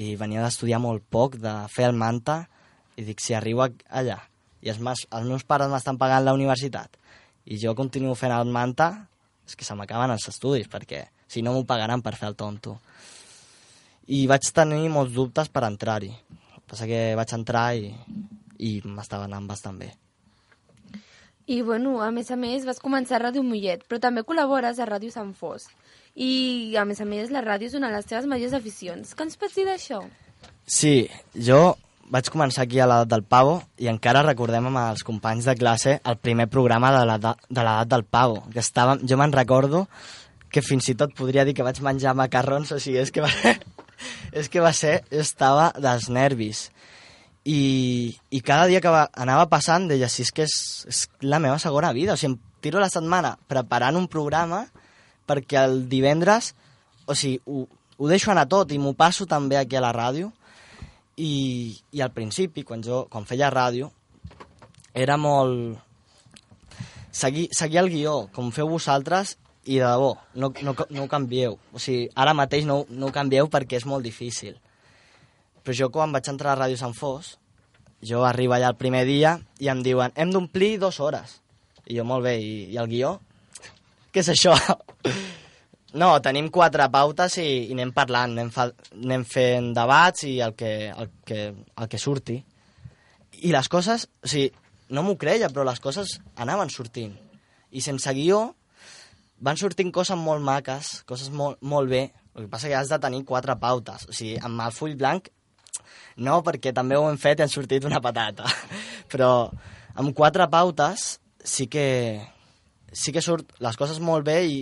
i 0.00 0.14
venia 0.16 0.42
d'estudiar 0.44 0.80
molt 0.80 1.04
poc, 1.10 1.36
de 1.36 1.52
fer 1.72 1.90
el 1.90 1.96
manta 1.96 2.42
i 2.96 3.04
dic, 3.04 3.20
si 3.20 3.34
arribo 3.34 3.66
allà 3.66 4.18
i 4.62 4.70
els, 4.70 4.78
mas, 4.78 5.06
els 5.10 5.28
meus 5.28 5.44
pares 5.44 5.70
m'estan 5.72 5.98
pagant 5.98 6.24
la 6.24 6.34
universitat 6.36 6.96
i 7.44 7.58
jo 7.58 7.74
continuo 7.74 8.14
fent 8.18 8.32
el 8.34 8.52
manta 8.52 8.92
és 9.46 9.56
que 9.58 9.66
se 9.66 9.74
m'acaben 9.76 10.14
els 10.14 10.28
estudis 10.30 10.70
perquè 10.70 11.06
si 11.32 11.42
no 11.42 11.54
m'ho 11.54 11.64
pagaran 11.66 12.02
per 12.04 12.14
fer 12.16 12.28
el 12.30 12.36
tonto. 12.36 12.76
I 14.12 14.26
vaig 14.30 14.46
tenir 14.54 14.90
molts 14.92 15.14
dubtes 15.14 15.48
per 15.48 15.64
entrar-hi. 15.64 16.10
Passa 16.68 16.86
que 16.88 17.14
vaig 17.16 17.32
entrar 17.32 17.72
i, 17.78 17.88
i 18.60 18.72
m'estava 18.84 19.26
anant 19.28 19.48
bastant 19.48 19.78
bé. 19.80 19.88
I, 21.46 21.62
bueno, 21.66 21.96
a 22.04 22.10
més 22.14 22.30
a 22.30 22.36
més, 22.38 22.66
vas 22.68 22.80
començar 22.82 23.16
a 23.18 23.22
Ràdio 23.24 23.42
Mollet, 23.42 23.82
però 23.88 23.98
també 24.00 24.22
col·labores 24.26 24.78
a 24.78 24.86
Ràdio 24.86 25.10
Sant 25.10 25.32
Fos. 25.34 25.66
I, 26.14 26.74
a 26.76 26.84
més 26.84 27.00
a 27.00 27.06
més, 27.08 27.30
la 27.32 27.40
ràdio 27.44 27.70
és 27.70 27.76
una 27.78 27.88
de 27.88 27.96
les 27.96 28.08
teves 28.08 28.28
majors 28.28 28.56
aficions. 28.58 29.14
Què 29.16 29.24
ens 29.24 29.38
pots 29.40 29.56
dir 29.56 29.64
d'això? 29.68 30.02
Sí, 30.68 31.08
jo 31.32 31.74
vaig 32.12 32.28
començar 32.28 32.66
aquí 32.66 32.80
a 32.82 32.86
l'edat 32.88 33.08
del 33.08 33.22
pavo 33.24 33.54
i 33.80 33.88
encara 33.88 34.24
recordem 34.26 34.66
amb 34.68 34.80
els 34.82 35.04
companys 35.06 35.46
de 35.48 35.54
classe 35.56 35.94
el 36.04 36.18
primer 36.20 36.48
programa 36.52 36.90
de 36.92 37.06
l'edat 37.08 37.46
de 37.48 37.62
l'edat 37.62 37.88
del 37.88 38.04
pavo, 38.04 38.42
que 38.52 38.60
estàvem, 38.60 39.06
jo 39.08 39.16
me'n 39.16 39.32
recordo 39.32 39.86
que 40.52 40.60
fins 40.60 40.90
i 40.92 40.96
tot 40.98 41.14
podria 41.16 41.46
dir 41.48 41.54
que 41.56 41.64
vaig 41.64 41.80
menjar 41.80 42.12
macarrons, 42.14 42.74
o 42.76 42.78
sigui, 42.82 43.00
és 43.00 43.10
que 43.10 43.24
va, 43.24 43.30
és 44.38 44.52
que 44.52 44.60
va 44.60 44.74
ser, 44.76 44.98
estava 45.08 45.70
dels 45.80 46.10
nervis. 46.12 46.66
I, 47.48 48.12
i 48.30 48.42
cada 48.44 48.68
dia 48.68 48.82
que 48.84 48.92
va, 48.92 49.06
anava 49.16 49.48
passant 49.50 49.88
deia, 49.88 50.10
si 50.12 50.26
és 50.26 50.30
que 50.36 50.44
és, 50.44 50.56
és 50.92 51.06
la 51.24 51.40
meva 51.40 51.56
segona 51.62 51.94
vida, 51.96 52.12
o 52.12 52.20
sigui, 52.20 52.34
em 52.36 52.60
tiro 52.62 52.82
la 52.82 52.92
setmana 52.92 53.38
preparant 53.48 53.96
un 53.98 54.06
programa 54.12 54.66
perquè 55.28 55.62
el 55.64 55.86
divendres, 55.90 56.52
o 57.06 57.14
sigui, 57.18 57.40
ho, 57.46 57.66
ho 57.98 58.10
deixo 58.10 58.32
anar 58.32 58.48
tot 58.50 58.72
i 58.72 58.78
m'ho 58.78 58.94
passo 58.98 59.26
també 59.30 59.58
aquí 59.58 59.78
a 59.78 59.84
la 59.84 59.92
ràdio 59.94 60.32
i, 61.16 61.76
i 61.92 62.00
al 62.00 62.12
principi, 62.14 62.64
quan 62.64 62.82
jo 62.82 63.06
quan 63.10 63.28
feia 63.28 63.52
ràdio, 63.52 63.92
era 64.94 65.16
molt... 65.16 65.78
Seguir, 67.12 67.50
seguir 67.52 67.82
el 67.82 67.90
guió, 67.92 68.14
com 68.32 68.48
feu 68.56 68.70
vosaltres, 68.72 69.36
i 69.64 69.76
de 69.78 69.84
debò, 69.84 70.14
no, 70.34 70.48
no, 70.64 70.74
no 70.90 71.04
ho 71.04 71.08
canvieu. 71.08 71.58
O 71.72 71.78
sigui, 71.78 72.08
ara 72.16 72.34
mateix 72.34 72.64
no, 72.66 72.82
no 72.88 73.10
ho 73.10 73.14
canvieu 73.14 73.50
perquè 73.52 73.78
és 73.78 73.86
molt 73.86 74.04
difícil. 74.04 74.56
Però 75.62 75.76
jo 75.76 75.90
quan 75.94 76.14
vaig 76.14 76.30
entrar 76.32 76.54
a 76.54 76.58
Ràdio 76.64 76.80
Sant 76.80 76.96
Fos, 76.98 77.36
jo 78.02 78.24
arribo 78.26 78.56
allà 78.56 78.72
el 78.72 78.80
primer 78.80 79.04
dia 79.06 79.36
i 79.62 79.68
em 79.70 79.82
diuen 79.84 80.14
hem 80.18 80.32
d'omplir 80.34 80.78
dues 80.82 80.98
hores. 80.98 81.38
I 81.86 81.98
jo, 81.98 82.06
molt 82.08 82.26
bé, 82.26 82.38
i, 82.42 82.54
i 82.74 82.80
el 82.80 82.90
guió? 82.90 83.18
Què 84.12 84.24
és 84.24 84.32
això? 84.34 84.56
No, 85.92 86.06
tenim 86.24 86.46
quatre 86.48 86.86
pautes 86.88 87.34
i, 87.36 87.66
i 87.68 87.74
anem 87.74 87.90
parlant, 87.92 88.32
anem, 88.32 88.48
fa, 88.48 88.64
anem 88.96 89.26
fent 89.28 89.74
debats 89.76 90.22
i 90.24 90.38
el 90.40 90.54
que, 90.56 90.70
el, 90.88 91.10
que, 91.28 91.42
el 91.52 91.90
que 91.92 92.00
surti. 92.00 92.38
I 93.44 93.50
les 93.52 93.68
coses, 93.68 94.06
o 94.24 94.30
sigui, 94.32 94.46
no 94.96 95.04
m'ho 95.04 95.18
creia, 95.20 95.50
però 95.52 95.66
les 95.68 95.82
coses 95.84 96.14
anaven 96.40 96.72
sortint. 96.72 97.12
I 97.76 97.84
sense 97.84 98.08
guió 98.16 98.40
van 99.44 99.60
sortint 99.60 99.92
coses 99.92 100.16
molt 100.16 100.40
maques, 100.40 101.02
coses 101.04 101.28
molt, 101.28 101.60
molt 101.60 101.92
bé. 101.92 102.06
El 102.32 102.46
que 102.46 102.52
passa 102.54 102.72
que 102.72 102.78
has 102.80 102.88
de 102.88 103.00
tenir 103.02 103.26
quatre 103.28 103.58
pautes. 103.60 104.08
O 104.08 104.16
sigui, 104.16 104.38
amb 104.40 104.64
el 104.64 104.72
full 104.72 104.96
blanc, 104.96 105.28
no, 106.16 106.40
perquè 106.46 106.72
també 106.72 106.96
ho 106.96 107.08
hem 107.10 107.20
fet 107.20 107.40
i 107.40 107.44
han 107.44 107.52
sortit 107.52 107.84
una 107.88 108.00
patata. 108.00 108.48
Però 109.12 109.32
amb 110.00 110.16
quatre 110.16 110.48
pautes 110.52 111.18
sí 111.44 111.68
que, 111.68 111.86
sí 112.92 113.12
que 113.12 113.24
surt 113.24 113.56
les 113.64 113.78
coses 113.80 113.98
molt 114.00 114.26
bé 114.28 114.38
i, 114.46 114.60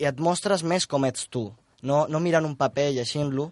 i 0.00 0.08
et 0.08 0.20
mostres 0.20 0.64
més 0.66 0.86
com 0.90 1.06
ets 1.08 1.28
tu. 1.32 1.46
No, 1.86 2.04
no 2.10 2.20
mirant 2.20 2.44
un 2.44 2.56
paper 2.58 2.90
i 2.90 2.98
llegint-lo, 2.98 3.50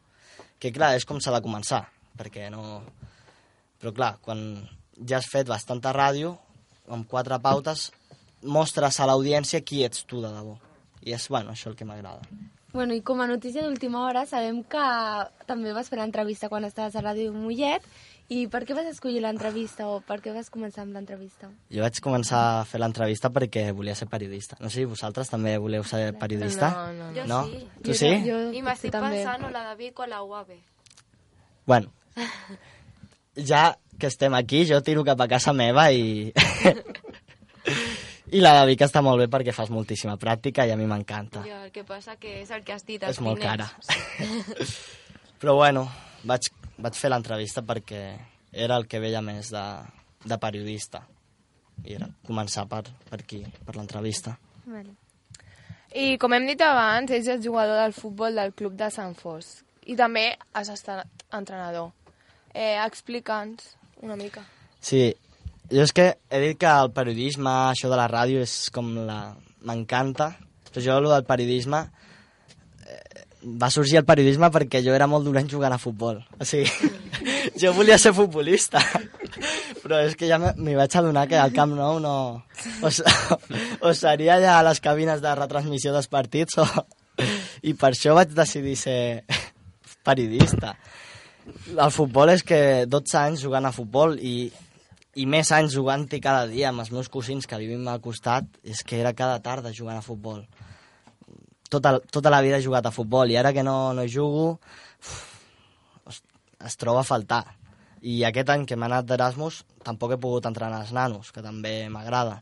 que 0.61 0.73
clar, 0.75 0.95
és 0.99 1.07
com 1.09 1.21
s'ha 1.23 1.35
de 1.35 1.45
començar, 1.45 1.85
perquè 2.19 2.51
no... 2.53 2.83
Però 3.79 3.93
clar, 3.95 4.17
quan 4.25 4.41
ja 5.07 5.21
has 5.21 5.29
fet 5.31 5.47
bastanta 5.47 5.93
ràdio, 5.95 6.35
amb 6.91 7.07
quatre 7.09 7.39
pautes, 7.39 7.89
mostres 8.43 8.99
a 8.99 9.07
l'audiència 9.07 9.63
qui 9.63 9.85
ets 9.87 10.03
tu 10.09 10.23
de 10.25 10.33
debò. 10.35 10.57
I 11.07 11.15
és, 11.15 11.29
bueno, 11.31 11.55
això 11.55 11.71
el 11.71 11.77
que 11.79 11.87
m'agrada. 11.87 12.27
Bueno, 12.73 12.93
i 12.93 13.01
com 13.07 13.23
a 13.23 13.29
notícia 13.31 13.63
d'última 13.65 14.03
hora, 14.05 14.27
sabem 14.27 14.61
que 14.67 14.85
també 15.49 15.73
vas 15.73 15.89
fer 15.89 16.01
l'entrevista 16.01 16.51
quan 16.51 16.67
estaves 16.67 16.99
a 16.99 17.05
Ràdio 17.05 17.33
Mollet. 17.33 17.87
I 18.29 18.43
per 18.53 18.61
què 18.69 18.75
vas 18.77 18.85
escollir 18.91 19.23
l'entrevista 19.25 19.87
o 19.89 20.03
per 20.05 20.19
què 20.21 20.35
vas 20.37 20.51
començar 20.53 20.83
amb 20.85 20.93
l'entrevista? 20.93 21.49
Jo 21.73 21.81
vaig 21.81 22.01
començar 22.05 22.41
a 22.59 22.65
fer 22.69 22.81
l'entrevista 22.83 23.31
perquè 23.33 23.71
volia 23.73 23.95
ser 23.97 24.05
periodista. 24.13 24.59
No 24.61 24.69
sé 24.69 24.83
si 24.83 24.85
vosaltres 24.91 25.33
també 25.33 25.55
voleu 25.57 25.85
ser 25.89 26.11
periodista. 26.21 26.69
No, 26.75 26.93
no, 26.93 27.07
no. 27.07 27.15
Jo 27.17 27.25
no? 27.31 27.39
sí. 27.49 27.63
Tu 27.87 27.97
sí? 27.97 28.11
Jo, 28.27 28.41
I 28.53 28.61
m'estic 28.67 28.93
també. 28.93 29.23
pensant 29.23 29.49
o 29.49 29.53
la 29.55 29.65
de 29.71 29.79
Vic 29.81 30.05
o 30.05 30.09
la 30.11 30.21
UAB. 30.23 30.53
Bueno, 31.69 31.89
ja 33.49 33.79
que 33.99 34.07
estem 34.13 34.37
aquí, 34.37 34.67
jo 34.69 34.83
tiro 34.85 35.05
cap 35.09 35.21
a 35.25 35.29
casa 35.29 35.57
meva 35.57 35.89
i... 35.91 36.29
I 38.29 38.43
la 38.45 38.53
de 38.59 38.67
Vic 38.69 38.83
està 38.85 39.01
molt 39.01 39.23
bé 39.23 39.27
perquè 39.33 39.55
fas 39.57 39.71
moltíssima 39.73 40.19
pràctica 40.21 40.67
i 40.69 40.73
a 40.73 40.77
mi 40.77 40.85
m'encanta. 40.85 41.41
Jo, 41.49 41.63
el 41.65 41.73
que 41.73 41.81
passa 41.89 42.19
que 42.21 42.43
és 42.43 42.51
el 42.53 42.61
que 42.61 42.75
has 42.77 42.85
dit, 42.85 43.01
És 43.09 43.23
molt 43.25 43.41
cara. 43.41 43.71
Però 45.41 45.55
bueno, 45.57 45.87
vaig, 46.29 46.51
vaig 46.79 46.97
fer 46.99 47.11
l'entrevista 47.11 47.65
perquè 47.67 48.03
era 48.53 48.79
el 48.79 48.87
que 48.89 49.01
veia 49.03 49.23
més 49.25 49.51
de, 49.53 49.65
de 50.25 50.39
periodista. 50.41 51.03
I 51.85 51.95
era 51.99 52.09
començar 52.27 52.67
per, 52.71 52.85
per 53.11 53.21
aquí, 53.21 53.43
per 53.67 53.77
l'entrevista. 53.77 54.35
Vale. 54.67 54.95
I 55.95 56.19
com 56.21 56.35
hem 56.37 56.47
dit 56.51 56.61
abans, 56.63 57.11
ets 57.15 57.31
el 57.33 57.43
jugador 57.43 57.79
del 57.81 57.95
futbol 57.97 58.35
del 58.37 58.53
club 58.53 58.75
de 58.77 58.91
Sant 58.93 59.15
Fos. 59.17 59.63
I 59.89 59.97
també 59.97 60.31
has 60.53 60.69
estat 60.69 61.25
entrenador. 61.33 61.93
Eh, 62.53 62.77
Explica'ns 62.85 63.75
una 64.05 64.17
mica. 64.17 64.43
Sí, 64.81 65.15
jo 65.71 65.85
és 65.85 65.93
que 65.93 66.11
he 66.31 66.41
dit 66.43 66.59
que 66.61 66.69
el 66.69 66.93
periodisme, 66.97 67.51
això 67.71 67.89
de 67.93 67.97
la 68.01 68.09
ràdio, 68.11 68.43
és 68.45 68.69
com 68.75 68.91
la... 69.09 69.35
m'encanta. 69.65 70.35
Però 70.69 70.85
jo, 70.85 70.99
el 71.01 71.09
del 71.09 71.25
periodisme, 71.29 71.81
va 73.43 73.71
sorgir 73.71 74.01
el 74.01 74.07
periodisme 74.09 74.51
perquè 74.55 74.81
jo 74.85 74.95
era 74.95 75.07
molt 75.11 75.27
dolent 75.27 75.49
jugant 75.51 75.75
a 75.75 75.81
futbol. 75.81 76.21
O 76.39 76.47
sigui, 76.47 76.91
jo 77.61 77.73
volia 77.77 77.99
ser 77.99 78.15
futbolista. 78.17 78.83
Però 79.83 80.01
és 80.03 80.17
que 80.19 80.29
ja 80.31 80.39
m'hi 80.41 80.77
vaig 80.79 80.97
adonar 80.99 81.27
que 81.31 81.39
al 81.39 81.55
Camp 81.55 81.75
Nou 81.79 82.01
no... 82.03 82.15
O, 82.83 82.91
o 83.87 83.95
seria 83.95 84.37
allà 84.37 84.59
a 84.59 84.65
les 84.67 84.83
cabines 84.83 85.23
de 85.25 85.35
retransmissió 85.39 85.95
dels 85.95 86.11
partits 86.11 86.59
o... 86.63 86.67
I 87.67 87.73
per 87.75 87.91
això 87.91 88.15
vaig 88.15 88.31
decidir 88.31 88.77
ser 88.79 89.25
periodista. 90.07 90.77
El 91.75 91.91
futbol 91.91 92.31
és 92.31 92.45
que 92.47 92.87
12 92.87 93.19
anys 93.19 93.43
jugant 93.43 93.67
a 93.67 93.75
futbol 93.75 94.15
i, 94.23 94.51
i 95.19 95.27
més 95.27 95.51
anys 95.55 95.75
jugant-hi 95.75 96.21
cada 96.23 96.47
dia 96.51 96.71
amb 96.71 96.85
els 96.85 96.93
meus 96.95 97.11
cosins 97.11 97.49
que 97.51 97.59
vivim 97.59 97.87
al 97.91 98.03
costat, 98.05 98.47
és 98.63 98.85
que 98.87 99.01
era 99.01 99.17
cada 99.19 99.41
tarda 99.43 99.75
jugant 99.75 99.99
a 99.99 100.05
futbol. 100.05 100.45
Tota, 101.69 101.99
tota 102.01 102.33
la 102.33 102.41
vida 102.45 102.59
he 102.59 102.65
jugat 102.65 102.87
a 102.89 102.95
futbol 102.95 103.31
i 103.31 103.37
ara 103.37 103.53
que 103.53 103.65
no, 103.65 103.93
no 103.93 104.07
jugo 104.09 104.45
uf, 104.57 105.17
es, 106.09 106.77
troba 106.81 107.03
a 107.03 107.09
faltar. 107.09 107.45
I 108.01 108.23
aquest 108.25 108.53
any 108.55 108.65
que 108.67 108.79
m'he 108.79 108.87
anat 108.87 109.09
d'Erasmus 109.09 109.65
tampoc 109.85 110.15
he 110.15 110.21
pogut 110.23 110.47
entrenar 110.49 110.85
els 110.85 110.95
nanos, 110.97 111.33
que 111.35 111.43
també 111.45 111.89
m'agrada. 111.93 112.39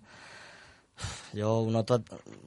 Jo 1.37 1.59
ho 1.65 1.71
noto, 1.73 1.99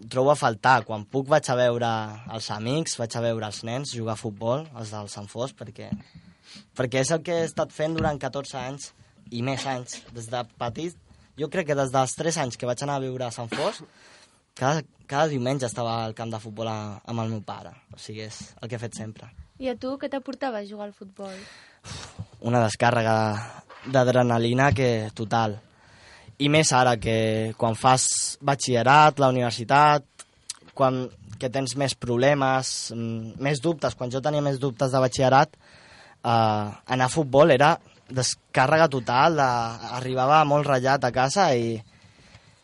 trobo 0.09 0.31
a 0.31 0.37
faltar. 0.39 0.83
Quan 0.85 1.05
puc 1.09 1.27
vaig 1.29 1.49
a 1.49 1.57
veure 1.57 1.89
els 2.33 2.49
amics, 2.53 2.97
vaig 3.01 3.17
a 3.17 3.25
veure 3.25 3.49
els 3.49 3.63
nens 3.67 3.93
jugar 3.97 4.15
a 4.15 4.21
futbol, 4.21 4.65
els 4.77 4.93
del 4.95 5.11
Sant 5.11 5.29
Fos, 5.29 5.53
perquè, 5.57 5.89
perquè 6.77 7.03
és 7.03 7.11
el 7.13 7.21
que 7.25 7.41
he 7.41 7.49
estat 7.49 7.75
fent 7.75 7.97
durant 7.97 8.17
14 8.21 8.57
anys 8.61 8.91
i 9.35 9.43
més 9.45 9.65
anys. 9.69 9.99
Des 10.15 10.31
de 10.31 10.45
petit 10.57 10.97
Jo 11.39 11.47
crec 11.47 11.69
que 11.69 11.75
des 11.77 11.91
dels 11.93 12.13
3 12.19 12.37
anys 12.43 12.57
que 12.59 12.67
vaig 12.67 12.81
anar 12.83 12.97
a 12.99 13.03
viure 13.05 13.23
a 13.23 13.31
Sant 13.31 13.47
Fos, 13.53 13.77
cada, 14.59 14.83
cada 15.07 15.29
diumenge 15.31 15.67
estava 15.69 16.01
al 16.03 16.15
camp 16.17 16.33
de 16.33 16.41
futbol 16.43 16.67
a, 16.67 16.99
amb 17.07 17.23
el 17.23 17.31
meu 17.31 17.41
pare. 17.45 17.71
O 17.95 18.01
sigui, 18.01 18.27
és 18.27 18.41
el 18.59 18.67
que 18.67 18.77
he 18.77 18.81
fet 18.81 18.99
sempre. 18.99 19.31
I 19.59 19.71
a 19.71 19.77
tu 19.79 19.95
què 19.99 20.11
t'aportava 20.11 20.61
jugar 20.67 20.89
al 20.89 20.95
futbol? 20.95 21.33
Una 22.47 22.61
descàrrega 22.65 23.15
d'adrenalina 23.91 24.69
que 24.75 25.09
total. 25.15 25.57
I 26.39 26.47
més 26.51 26.71
ara, 26.75 26.95
que 26.99 27.51
quan 27.59 27.75
fas 27.75 28.37
batxillerat, 28.45 29.19
la 29.19 29.31
universitat, 29.31 30.05
quan, 30.75 31.01
que 31.39 31.49
tens 31.51 31.75
més 31.79 31.95
problemes, 31.95 32.91
mm, 32.95 33.39
més 33.43 33.59
dubtes, 33.63 33.95
quan 33.95 34.11
jo 34.11 34.21
tenia 34.23 34.43
més 34.43 34.59
dubtes 34.59 34.91
de 34.91 35.03
batxillerat, 35.03 35.55
eh, 35.55 36.67
anar 36.95 37.07
a 37.07 37.11
futbol 37.11 37.51
era 37.51 37.73
descàrrega 38.09 38.87
total, 38.87 39.35
de, 39.35 39.49
arribava 39.99 40.43
molt 40.45 40.67
ratllat 40.67 41.03
a 41.03 41.11
casa 41.11 41.51
i, 41.55 41.75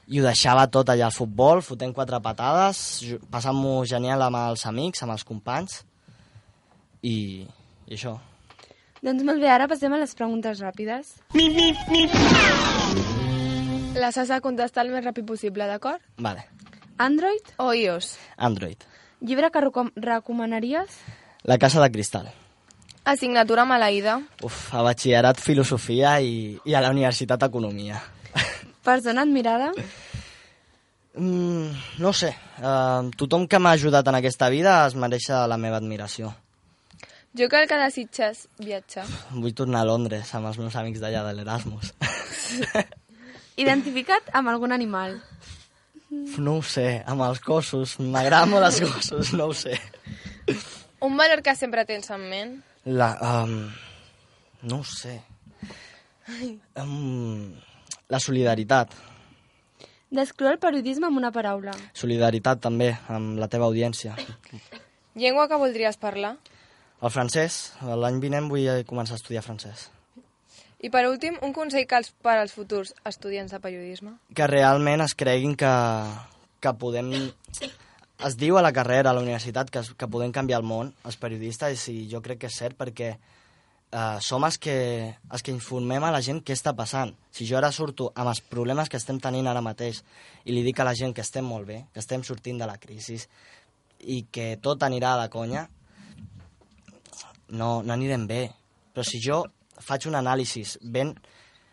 i 0.08 0.20
ho 0.22 0.26
deixava 0.26 0.68
tot 0.70 0.90
allà 0.94 1.08
al 1.10 1.16
futbol, 1.16 1.62
fotent 1.66 1.94
quatre 1.96 2.20
patades, 2.22 2.80
passant-m'ho 3.34 3.84
genial 3.90 4.22
amb 4.22 4.38
els 4.44 4.66
amics, 4.70 5.02
amb 5.04 5.16
els 5.16 5.24
companys, 5.26 5.80
i, 7.02 7.46
i 7.88 7.98
això. 7.98 8.16
Doncs 9.06 9.26
molt 9.26 9.42
bé, 9.42 9.50
ara 9.54 9.68
passem 9.70 9.94
a 9.94 10.00
les 10.02 10.14
preguntes 10.18 10.62
ràpides. 10.62 11.16
Les 13.96 14.18
has 14.18 14.30
de 14.30 14.40
contestar 14.44 14.84
el 14.86 14.92
més 14.94 15.06
ràpid 15.06 15.26
possible, 15.28 15.68
d'acord? 15.70 16.02
Vale. 16.18 16.46
Android, 16.98 17.54
O 17.58 17.74
iOS. 17.74 18.16
Android. 18.38 18.78
llibre 19.22 19.50
que 19.52 19.62
recom 19.62 19.90
recomanaries? 19.96 21.00
La 21.44 21.58
casa 21.58 21.82
de 21.82 21.90
cristal. 21.92 22.28
Assignatura 23.06 23.66
maleïda. 23.66 24.20
Uf, 24.44 24.74
a 24.74 24.82
batxillerat 24.82 25.40
filosofia 25.40 26.20
i, 26.22 26.58
i 26.66 26.74
a 26.74 26.82
la 26.82 26.90
universitat 26.90 27.44
economia. 27.44 28.02
Persona 28.86 29.26
admirada? 29.26 29.72
Mm, 31.16 31.72
no 32.04 32.12
sé, 32.14 32.34
uh, 32.60 33.08
tothom 33.18 33.48
que 33.50 33.60
m'ha 33.60 33.76
ajudat 33.78 34.08
en 34.12 34.20
aquesta 34.20 34.50
vida 34.54 34.82
es 34.86 34.98
mereix 35.00 35.30
la 35.50 35.58
meva 35.58 35.80
admiració. 35.82 36.34
Jo 37.36 37.50
crec 37.52 37.68
que 37.72 37.80
desitges 37.80 38.46
viatjar. 38.62 39.04
Vull 39.34 39.56
tornar 39.56 39.82
a 39.84 39.90
Londres 39.90 40.30
amb 40.38 40.48
els 40.52 40.60
meus 40.62 40.76
amics 40.80 41.02
d'allà 41.04 41.26
de 41.26 41.34
l'Erasmus. 41.36 41.92
Identificat 43.64 44.30
amb 44.36 44.54
algun 44.54 44.76
animal? 44.76 45.20
no 46.38 46.58
ho 46.60 46.64
sé, 46.64 47.02
amb 47.08 47.24
els 47.26 47.42
gossos, 47.44 47.98
m'agraden 48.00 48.52
molt 48.54 48.68
els 48.68 48.80
gossos, 48.86 49.34
no 49.36 49.50
ho 49.52 49.56
sé. 49.58 49.76
Un 51.06 51.18
valor 51.18 51.42
que 51.46 51.56
sempre 51.58 51.86
tens 51.86 52.10
en 52.14 52.26
ment. 52.30 52.56
La, 52.86 53.10
um, 53.44 53.56
no 54.70 54.82
ho 54.82 54.88
sé. 54.88 55.18
Um, 56.82 57.54
la 58.10 58.20
solidaritat. 58.20 58.94
Descriu 60.16 60.52
el 60.52 60.60
periodisme 60.62 61.10
amb 61.10 61.18
una 61.20 61.32
paraula. 61.36 61.74
Solidaritat 61.98 62.62
també 62.64 62.92
amb 63.12 63.40
la 63.42 63.50
teva 63.52 63.68
audiència. 63.68 64.16
Llengua 65.16 65.48
que 65.50 65.58
voldries 65.60 65.98
parlar. 65.98 66.36
El 67.02 67.12
francès, 67.12 67.74
l'any 67.84 68.22
vinent 68.24 68.48
vull 68.52 68.86
començar 68.88 69.18
a 69.18 69.22
estudiar 69.22 69.44
francès. 69.44 69.90
I 70.86 70.92
per 70.94 71.06
últim, 71.10 71.38
un 71.42 71.54
consell 71.56 71.88
que 71.90 71.98
els, 71.98 72.12
per 72.22 72.38
als 72.38 72.54
futurs 72.54 72.94
estudiants 73.08 73.52
de 73.52 73.60
periodisme. 73.60 74.18
que 74.36 74.48
realment 74.48 75.02
es 75.02 75.16
creguin 75.16 75.56
que, 75.56 75.74
que 76.62 76.74
podem... 76.74 77.12
Es 78.26 78.38
diu 78.40 78.56
a 78.56 78.62
la 78.64 78.72
carrera, 78.72 79.10
a 79.10 79.14
la 79.14 79.20
universitat, 79.20 79.70
que, 79.70 79.82
que 79.98 80.08
podem 80.08 80.32
canviar 80.32 80.62
el 80.62 80.68
món, 80.68 80.94
els 81.04 81.18
periodistes, 81.20 81.90
i 81.92 82.08
jo 82.12 82.22
crec 82.24 82.40
que 82.46 82.48
és 82.48 82.56
cert 82.56 82.78
perquè 82.80 83.18
eh, 83.92 84.18
som 84.22 84.44
els 84.48 84.58
que, 84.62 84.76
els 85.32 85.44
que 85.44 85.54
informem 85.54 86.04
a 86.04 86.12
la 86.14 86.22
gent 86.26 86.42
què 86.46 86.56
està 86.56 86.76
passant. 86.78 87.14
Si 87.32 87.48
jo 87.48 87.58
ara 87.60 87.72
surto 87.76 88.12
amb 88.16 88.32
els 88.32 88.42
problemes 88.42 88.90
que 88.90 89.00
estem 89.02 89.20
tenint 89.24 89.48
ara 89.48 89.64
mateix 89.66 90.02
i 90.46 90.56
li 90.56 90.64
dic 90.66 90.80
a 90.80 90.88
la 90.88 90.96
gent 90.98 91.16
que 91.16 91.26
estem 91.26 91.46
molt 91.46 91.68
bé, 91.68 91.84
que 91.94 92.04
estem 92.04 92.24
sortint 92.24 92.62
de 92.62 92.70
la 92.70 92.80
crisi 92.82 93.20
i 94.12 94.26
que 94.32 94.56
tot 94.62 94.84
anirà 94.84 95.16
de 95.22 95.30
conya, 95.34 95.66
no, 97.50 97.82
no 97.84 97.94
anirem 97.94 98.28
bé. 98.28 98.42
Però 98.94 99.06
si 99.06 99.22
jo 99.24 99.44
faig 99.82 100.08
un 100.10 100.18
anàlisi 100.18 100.64
ben, 100.82 101.14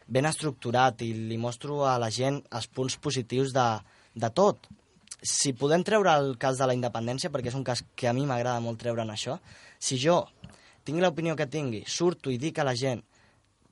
ben 0.06 0.28
estructurat 0.28 1.02
i 1.06 1.12
li 1.30 1.38
mostro 1.38 1.82
a 1.86 1.96
la 2.00 2.10
gent 2.10 2.40
els 2.50 2.68
punts 2.68 2.98
positius 2.98 3.52
de, 3.54 3.66
de 4.14 4.30
tot. 4.34 4.68
Si 5.22 5.52
podem 5.54 5.84
treure 5.86 6.14
el 6.18 6.32
cas 6.38 6.58
de 6.58 6.66
la 6.66 6.74
independència, 6.74 7.30
perquè 7.30 7.52
és 7.52 7.58
un 7.58 7.64
cas 7.66 7.84
que 7.94 8.08
a 8.10 8.14
mi 8.16 8.26
m'agrada 8.26 8.62
molt 8.64 8.80
treure 8.82 9.04
en 9.04 9.12
això, 9.14 9.38
si 9.78 10.00
jo 10.02 10.24
tinc 10.84 11.02
l'opinió 11.02 11.36
que 11.38 11.48
tingui, 11.50 11.84
surto 11.86 12.30
i 12.30 12.38
dic 12.42 12.58
a 12.58 12.66
la 12.66 12.76
gent 12.78 13.02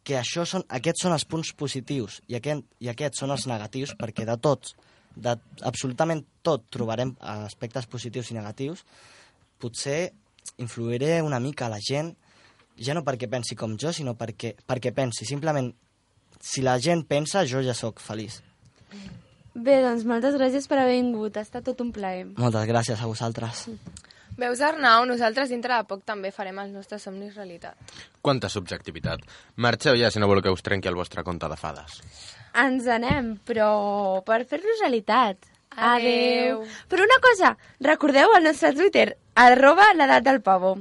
que 0.05 0.17
això 0.17 0.47
són, 0.49 0.65
aquests 0.69 1.05
són 1.05 1.15
els 1.15 1.27
punts 1.29 1.53
positius 1.59 2.21
i, 2.29 2.37
aquest, 2.39 2.65
i 2.81 2.89
aquests 2.93 3.21
són 3.23 3.35
els 3.35 3.47
negatius, 3.51 3.93
perquè 3.99 4.25
de 4.29 4.37
tots, 4.41 4.75
de 5.15 5.35
absolutament 5.67 6.23
tot, 6.47 6.65
trobarem 6.73 7.13
aspectes 7.21 7.89
positius 7.91 8.31
i 8.33 8.39
negatius, 8.39 8.85
potser 9.61 10.13
influiré 10.63 11.21
una 11.23 11.41
mica 11.41 11.67
a 11.67 11.73
la 11.75 11.81
gent, 11.85 12.15
ja 12.81 12.97
no 12.97 13.05
perquè 13.05 13.29
pensi 13.29 13.57
com 13.59 13.77
jo, 13.77 13.93
sinó 13.93 14.17
perquè, 14.17 14.55
perquè 14.67 14.93
pensi. 14.97 15.27
Simplement, 15.29 15.69
si 16.41 16.65
la 16.65 16.79
gent 16.81 17.05
pensa, 17.09 17.45
jo 17.45 17.61
ja 17.65 17.77
sóc 17.77 18.01
feliç. 18.01 18.41
Bé, 19.55 19.81
doncs 19.85 20.07
moltes 20.09 20.37
gràcies 20.39 20.69
per 20.71 20.79
haver 20.81 20.97
vingut. 20.97 21.37
Ha 21.37 21.45
estat 21.45 21.67
tot 21.67 21.83
un 21.85 21.91
plaer. 21.93 22.31
Moltes 22.39 22.69
gràcies 22.71 23.03
a 23.03 23.11
vosaltres. 23.11 23.67
Veus, 24.39 24.61
Arnau, 24.61 25.05
nosaltres 25.09 25.51
dintre 25.51 25.77
de 25.77 25.87
poc 25.89 26.05
també 26.07 26.31
farem 26.31 26.59
els 26.63 26.73
nostres 26.75 27.03
somnis 27.03 27.35
realitat. 27.35 27.77
Quanta 28.23 28.49
subjectivitat. 28.49 29.25
Marxeu 29.57 29.99
ja 29.99 30.11
si 30.11 30.21
no 30.21 30.29
voleu 30.31 30.45
que 30.45 30.55
us 30.55 30.63
trenqui 30.63 30.89
el 30.89 30.99
vostre 30.99 31.25
conte 31.27 31.49
de 31.51 31.59
fades. 31.61 32.01
Ens 32.55 32.87
anem, 32.91 33.35
però 33.47 34.23
per 34.27 34.45
fer-los 34.45 34.81
realitat. 34.83 35.51
Adeu. 35.71 36.65
Però 36.91 37.05
una 37.07 37.21
cosa, 37.23 37.57
recordeu 37.81 38.33
el 38.37 38.49
nostre 38.49 38.73
Twitter, 38.75 39.13
arroba 39.35 39.93
l'edat 39.95 40.27
del 40.27 40.41
pavo. 40.43 40.77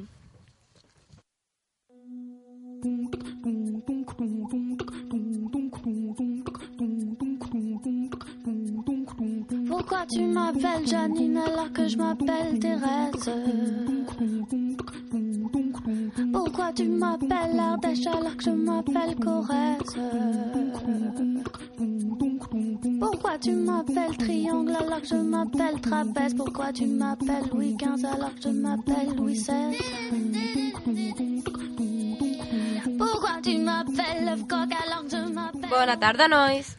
Pourquoi 9.80 10.06
tu 10.12 10.26
m'appelles 10.26 10.86
Janine 10.86 11.38
alors 11.38 11.72
que 11.72 11.88
je 11.88 11.96
m'appelle 11.96 12.60
Thérèse 12.60 13.32
Pourquoi 16.34 16.74
tu 16.74 16.90
m'appelles 16.90 17.58
Ardèche 17.58 18.06
alors 18.06 18.36
que 18.36 18.44
je 18.44 18.50
m'appelle 18.50 19.16
Corrèze 19.16 19.96
Pourquoi 23.00 23.38
tu 23.40 23.52
m'appelles 23.54 24.18
Triangle 24.18 24.76
alors 24.78 25.02
que 25.02 25.08
je 25.08 25.16
m'appelle 25.16 25.80
Trapèze 25.82 26.34
Pourquoi 26.36 26.74
tu 26.74 26.86
m'appelles 26.86 27.46
Louis 27.54 27.78
XV 27.78 28.06
alors 28.06 28.36
que 28.36 28.42
je 28.44 28.50
m'appelle 28.50 29.16
Louis 29.16 29.34
XVI 29.36 29.78
Pourquoi 32.98 33.42
tu 33.42 33.58
m'appelles 33.60 34.26
Love-Coq 34.26 34.74
alors 34.86 35.04
que 35.06 35.10
je 35.12 35.34
m'appelle 35.34 35.70
Bona 35.70 35.96
tarda, 35.96 36.28
nois. 36.28 36.79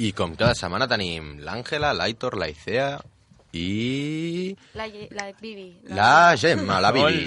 I 0.00 0.14
com 0.16 0.32
cada 0.32 0.54
setmana 0.56 0.86
tenim 0.88 1.34
l'Àngela, 1.44 1.90
l'Aitor, 1.92 2.38
la 2.40 2.46
Icea 2.48 2.86
i... 3.52 4.54
La, 4.78 4.86
la 5.12 5.26
Bibi. 5.36 5.66
La 5.92 6.36
Gemma, 6.40 6.78
la 6.80 6.88
Bibi. 6.94 7.26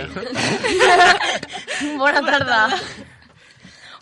Bona 2.02 2.24
tarda. 2.26 2.62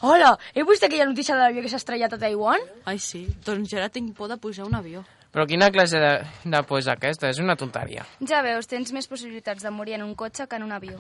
Hola, 0.08 0.30
heu 0.56 0.70
vist 0.70 0.86
aquella 0.88 1.10
notícia 1.10 1.36
de 1.36 1.42
l'avió 1.44 1.66
que 1.66 1.72
s'ha 1.74 1.82
estrellat 1.82 2.16
a 2.16 2.22
Taiwan? 2.22 2.64
Ai, 2.88 2.96
sí. 3.04 3.26
Doncs 3.44 3.74
jo 3.74 3.82
ara 3.82 3.92
tinc 3.92 4.16
por 4.16 4.32
de 4.32 4.40
pujar 4.40 4.70
un 4.70 4.80
avió. 4.80 5.04
Però 5.36 5.44
quina 5.52 5.68
classe 5.76 6.00
de, 6.00 6.14
de 6.56 6.64
por 6.70 6.80
és 6.80 6.88
aquesta? 6.96 7.28
És 7.28 7.44
una 7.44 7.58
tonteria. 7.60 8.08
Ja 8.24 8.40
veus, 8.48 8.72
tens 8.72 8.96
més 8.96 9.12
possibilitats 9.12 9.68
de 9.68 9.76
morir 9.76 10.00
en 10.00 10.08
un 10.08 10.16
cotxe 10.16 10.48
que 10.48 10.62
en 10.62 10.70
un 10.70 10.72
avió. 10.78 10.96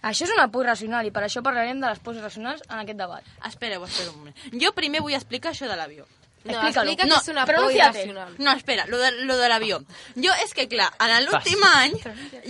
Això 0.00 0.24
és 0.24 0.32
una 0.32 0.48
por 0.48 0.64
irracional 0.64 1.06
i 1.06 1.12
per 1.12 1.26
això 1.28 1.44
parlarem 1.44 1.78
de 1.84 1.92
les 1.92 2.00
pors 2.00 2.16
irracionals 2.18 2.64
en 2.70 2.80
aquest 2.80 3.04
debat. 3.04 3.30
Espereu, 3.52 3.84
espereu 3.84 4.16
un 4.16 4.24
moment. 4.24 4.44
Jo 4.64 4.72
primer 4.74 5.04
vull 5.04 5.20
explicar 5.20 5.52
això 5.52 5.68
de 5.68 5.76
l'avió. 5.76 6.08
No, 6.44 6.50
Explica-lo. 6.52 6.90
explica 6.90 7.06
No, 7.06 7.14
que 7.14 7.20
és 7.22 7.28
una 7.28 7.46
por 7.46 7.72
irracional. 7.72 8.34
No, 8.38 8.52
espera, 8.52 8.84
lo 8.86 8.98
de, 8.98 9.10
lo 9.24 9.36
de 9.36 9.48
l'avió. 9.48 9.78
Jo, 10.16 10.32
és 10.44 10.52
que 10.54 10.66
clar, 10.68 10.88
en 10.98 11.24
l'últim 11.26 11.60
any 11.68 11.92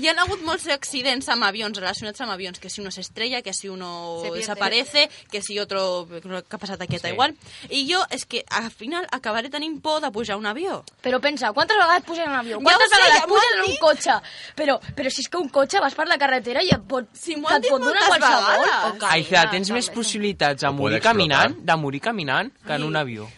hi 0.01 0.09
ha 0.09 0.15
hagut 0.23 0.41
molts 0.43 0.67
accidents 0.69 1.29
amb 1.29 1.45
avions, 1.45 1.77
relacionats 1.79 2.21
amb 2.25 2.33
avions, 2.33 2.59
que 2.59 2.71
si 2.71 2.81
uno 2.81 2.91
s'estrella, 2.91 3.43
que 3.43 3.53
si 3.53 3.69
uno 3.69 4.19
Se 4.23 4.29
pierde. 4.31 4.39
desaparece, 4.39 5.11
que 5.31 5.43
si 5.43 5.59
otro... 5.61 6.07
que 6.09 6.57
ha 6.57 6.59
passat 6.59 6.81
aquí 6.81 6.97
a 6.97 6.99
Sí. 6.99 7.03
Taiwan. 7.03 7.37
I 7.69 7.85
jo, 7.93 8.01
és 8.11 8.25
que 8.25 8.45
al 8.49 8.71
final 8.71 9.07
acabaré 9.13 9.51
tenint 9.51 9.81
por 9.83 10.01
de 10.01 10.11
pujar 10.11 10.35
a 10.35 10.39
un 10.39 10.47
avió. 10.47 10.85
Però 11.03 11.21
pensa, 11.21 11.53
quantes 11.53 11.77
vegades 11.77 12.03
puges 12.05 12.25
en 12.25 12.31
un 12.31 12.37
avió? 12.37 12.59
Ja 12.59 12.63
Quantes 12.65 12.87
ho 12.87 12.95
sé, 12.95 13.03
vegades 13.03 13.21
ja 13.21 13.27
m'ho 13.27 13.37
han 13.37 13.53
en 13.59 13.61
un 13.61 13.67
dit. 13.67 13.81
cotxe? 13.81 14.13
Però, 14.57 14.79
però 14.97 15.11
si 15.11 15.21
és 15.21 15.29
que 15.29 15.37
un 15.37 15.49
cotxe 15.51 15.81
vas 15.81 15.95
per 15.95 16.07
la 16.09 16.17
carretera 16.19 16.63
i 16.63 16.71
et 16.73 16.81
pot, 16.89 17.05
Si 17.13 17.37
m'ho 17.37 17.47
que 17.49 17.55
han 17.55 17.61
et 17.61 17.63
dit 17.69 17.71
pot 17.73 17.83
donar 17.83 18.01
moltes 18.09 18.19
qualsevol. 18.19 18.65
vegades. 18.65 18.95
O 18.95 18.99
que... 18.99 19.07
Aicea, 19.13 19.51
tens 19.51 19.71
més 19.71 19.91
possibilitats 19.91 20.61
de 20.63 20.69
O 20.69 20.73
morir 20.73 20.97
explotar. 20.97 21.13
caminant, 21.19 21.57
de 21.61 21.77
morir 21.77 22.01
caminant 22.01 22.53
que 22.65 22.73
en 22.75 22.83
un 22.85 22.97
avió. 22.97 23.29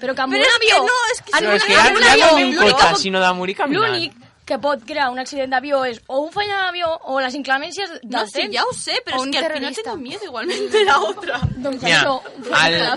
Però 0.00 0.14
que 0.14 0.22
amb 0.22 0.32
Però 0.34 0.42
un 0.42 0.46
és 0.46 0.58
que 0.58 0.72
avió... 0.72 0.84
no, 0.86 0.98
és 1.12 1.22
que 1.22 1.30
en 1.32 1.44
Però 1.44 1.48
un- 1.48 1.56
és 1.56 1.64
que 1.64 1.72
en 1.72 1.78
ja, 1.78 1.84
un 1.84 2.02
ja 2.02 2.30
no 2.30 2.36
un 2.36 2.54
l'únic 2.54 2.72
cotxe, 2.74 2.88
que- 2.94 3.00
sinó 3.06 3.20
de 3.20 3.32
morir 3.32 3.56
caminant. 3.56 3.86
L'únic 3.94 4.12
que 4.44 4.58
pot 4.60 4.82
crear 4.84 5.08
un 5.08 5.18
accident 5.18 5.48
d'avió 5.54 5.84
és 5.88 6.02
o 6.06 6.18
un 6.20 6.30
falla 6.32 6.58
d'avió 6.66 6.88
o 7.08 7.18
les 7.20 7.34
inclemències 7.34 7.88
del 8.02 8.10
No, 8.10 8.26
sí, 8.26 8.32
temps. 8.42 8.52
ya 8.52 8.62
lo 8.62 8.72
sé, 8.76 9.00
pero 9.04 9.16
O 9.16 9.20
es 9.20 9.26
un 9.26 9.32
que 9.32 9.38
al 9.38 9.52
final 9.54 9.74
tengo 9.74 9.96
miedo 9.96 10.24
igualmente 10.24 10.84
la 10.84 10.98
otra. 11.00 11.40
Doncs 11.56 11.82
Mira, 11.82 12.02
això, 12.02 12.20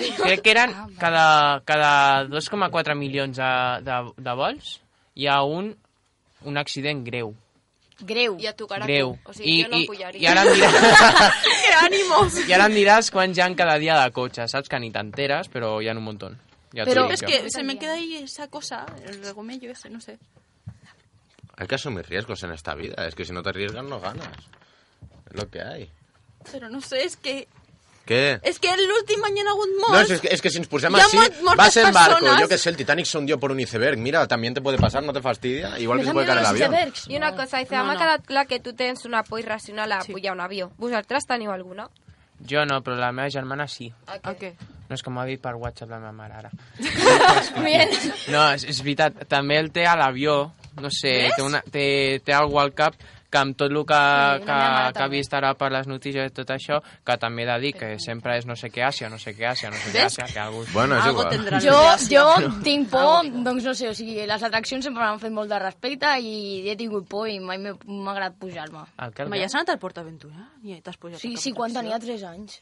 el, 0.01 0.13
crec 0.17 0.41
que 0.41 0.51
eren 0.51 0.73
cada, 0.99 1.61
cada 1.63 2.25
2,4 2.25 2.95
milions 2.95 3.37
de, 3.37 3.51
de, 3.81 4.11
de 4.17 4.33
vols 4.35 4.81
hi 5.15 5.27
ha 5.27 5.41
un, 5.43 5.71
un 6.43 6.57
accident 6.57 7.05
greu. 7.05 7.33
Greu. 7.99 8.35
I 8.39 8.45
a 8.47 8.53
tocar 8.53 8.81
a 8.83 8.85
Greu. 8.85 9.15
tu. 9.23 9.29
O 9.31 9.33
sigui, 9.33 9.63
jo 9.63 9.69
no 9.71 9.77
I, 9.79 9.87
pujaria. 9.87 10.21
I 10.21 10.27
ara 10.27 10.43
em 10.43 10.51
diràs, 10.53 12.35
i 12.49 12.53
ara 12.53 12.65
em 12.67 12.75
diràs 12.75 13.09
quants 13.09 13.37
hi 13.37 13.41
ha 13.41 13.47
cada 13.55 13.77
dia 13.79 13.95
de 14.03 14.11
cotxe, 14.11 14.45
saps? 14.51 14.67
Que 14.69 14.77
ni 14.83 14.91
t'enteres, 14.91 15.47
però 15.49 15.77
hi 15.81 15.87
ha 15.89 15.95
un 15.95 16.03
muntó. 16.03 16.29
T'ho 16.71 16.83
Pero 16.85 17.09
es 17.09 17.21
jo. 17.21 17.27
que 17.27 17.49
se 17.49 17.63
me 17.63 17.77
queda 17.79 17.93
ahí 17.93 18.15
esa 18.17 18.47
cosa, 18.49 18.85
el 19.05 19.23
regomello 19.23 19.71
ese, 19.71 19.89
no 19.89 20.01
sé. 20.01 20.17
Hay 21.55 21.67
que 21.67 21.75
asumir 21.75 22.05
riesgos 22.07 22.43
en 22.43 22.51
esta 22.51 22.75
vida. 22.75 23.07
Es 23.07 23.15
que 23.15 23.25
si 23.25 23.31
no 23.33 23.41
te 23.41 23.49
arriesgas, 23.49 23.83
no 23.83 23.99
ganas. 23.99 24.27
Es 25.29 25.33
lo 25.35 25.49
que 25.49 25.61
hay. 25.61 25.89
Pero 26.51 26.69
no 26.69 26.81
sé, 26.81 27.03
es 27.03 27.17
que... 27.17 27.47
Què? 28.07 28.39
Es 28.41 28.57
que 28.59 28.69
l'últim 28.77 29.21
any 29.25 29.41
ha 29.41 29.49
hagut 29.51 29.67
No, 29.81 29.89
molts. 29.89 30.11
es 30.11 30.21
que, 30.21 30.29
es 30.31 30.41
que 30.41 30.49
si 30.49 30.59
ens 30.61 30.67
posem 30.71 30.93
mort- 30.93 31.41
mortes 31.43 31.57
vas 31.57 31.75
en 31.75 31.91
barco. 31.91 32.19
persones. 32.21 32.39
Yo 32.39 32.47
que 32.47 32.57
sé, 32.57 32.69
el 32.69 32.77
Titanic 32.77 33.05
se 33.05 33.17
hundió 33.17 33.37
por 33.37 33.51
un 33.51 33.59
iceberg. 33.59 33.97
Mira, 33.97 34.25
también 34.27 34.53
te 34.53 34.61
puede 34.61 34.77
pasar, 34.77 35.03
no 35.03 35.11
te 35.11 35.21
fastidia. 35.21 35.77
Igual 35.77 35.99
que 35.99 36.05
se 36.05 36.13
puede 36.13 36.25
caer 36.25 36.39
el 36.39 36.45
avión. 36.45 36.73
I 37.09 37.17
una 37.17 37.35
cosa, 37.35 37.57
Aizea, 37.57 37.83
No, 37.83 37.91
no. 37.91 37.99
quedat 37.99 38.23
clar 38.25 38.47
que 38.47 38.61
tu 38.61 38.71
tens 38.73 39.03
una 39.03 39.23
por 39.23 39.41
irracional 39.41 39.91
a 39.91 39.99
pujar 39.99 40.29
a 40.29 40.31
un 40.33 40.39
avió. 40.39 40.71
Vosaltres 40.77 41.25
teniu 41.27 41.51
alguna? 41.51 41.89
Jo 42.45 42.65
no, 42.69 42.81
però 42.85 42.97
la 42.99 43.11
meva 43.15 43.31
germana 43.33 43.65
sí. 43.71 43.89
A 44.07 44.33
què? 44.37 44.53
No 44.87 44.95
és 44.95 45.03
que 45.03 45.11
m'ho 45.11 45.19
ha 45.19 45.27
dit 45.27 45.41
per 45.43 45.55
WhatsApp 45.59 45.91
la 45.91 45.99
meva 45.99 46.13
mare 46.15 46.37
ara. 46.37 46.51
Bien. 47.65 47.91
No, 48.31 48.45
és, 48.53 48.63
és 48.69 48.79
veritat. 48.85 49.25
També 49.27 49.57
el 49.59 49.71
té 49.75 49.87
a 49.89 49.97
l'avió. 49.99 50.39
No 50.77 50.91
sé, 50.93 51.31
té, 51.33 51.41
una, 51.41 51.63
té, 51.73 51.87
té 52.21 52.35
algú 52.37 52.59
al 52.61 52.69
cap 52.77 52.93
que 53.29 53.39
amb 53.39 53.57
tot 53.59 53.71
el 53.71 53.81
que, 53.85 53.97
Sí, 53.97 54.45
que, 54.45 54.57
que 54.95 55.03
ha 55.03 55.07
vist 55.11 55.33
ara 55.35 55.53
per 55.59 55.69
les 55.73 55.87
notícies 55.89 56.31
i 56.31 56.33
tot 56.35 56.51
això, 56.53 56.79
que 57.05 57.17
també 57.19 57.43
he 57.43 57.47
de 57.49 57.57
dir 57.63 57.73
que 57.75 57.89
sempre 57.99 58.37
és 58.37 58.47
no 58.47 58.55
sé 58.55 58.69
què 58.73 58.85
Àsia, 58.87 59.09
no 59.11 59.19
sé 59.19 59.33
què 59.35 59.49
Àsia, 59.49 59.71
no 59.73 59.79
sé 59.81 59.91
què. 59.91 60.05
Àsia, 60.07 60.27
que 60.31 60.39
algú... 60.39 60.63
Bueno, 60.73 60.97
és 60.99 61.09
igual. 61.11 61.59
Jo, 61.63 61.81
jo 62.11 62.25
tinc 62.67 62.89
por, 62.93 63.27
doncs 63.43 63.67
no 63.67 63.75
sé, 63.77 63.89
o 63.91 63.97
sigui, 63.97 64.19
les 64.29 64.47
atraccions 64.47 64.87
sempre 64.87 65.03
m'han 65.03 65.19
fet 65.23 65.35
molt 65.35 65.51
de 65.51 65.59
respecte 65.63 66.13
i 66.23 66.37
he 66.69 66.77
tingut 66.79 67.07
por 67.11 67.27
i 67.31 67.39
mai 67.43 67.59
m'ha 67.59 67.75
agradat 68.13 68.39
pujar-me. 68.39 68.85
El 69.03 69.13
que 69.13 69.25
el 69.25 69.33
Ma, 69.33 69.41
ja 69.41 69.49
has 69.49 69.57
anat 69.59 69.75
al 69.75 69.81
PortAventura? 69.83 70.47
I 70.63 70.79
t'has 70.83 70.97
pujat 70.99 71.21
Sí, 71.21 71.35
sí, 71.41 71.53
quan 71.57 71.73
tenia 71.75 71.99
3 71.99 72.23
anys. 72.31 72.61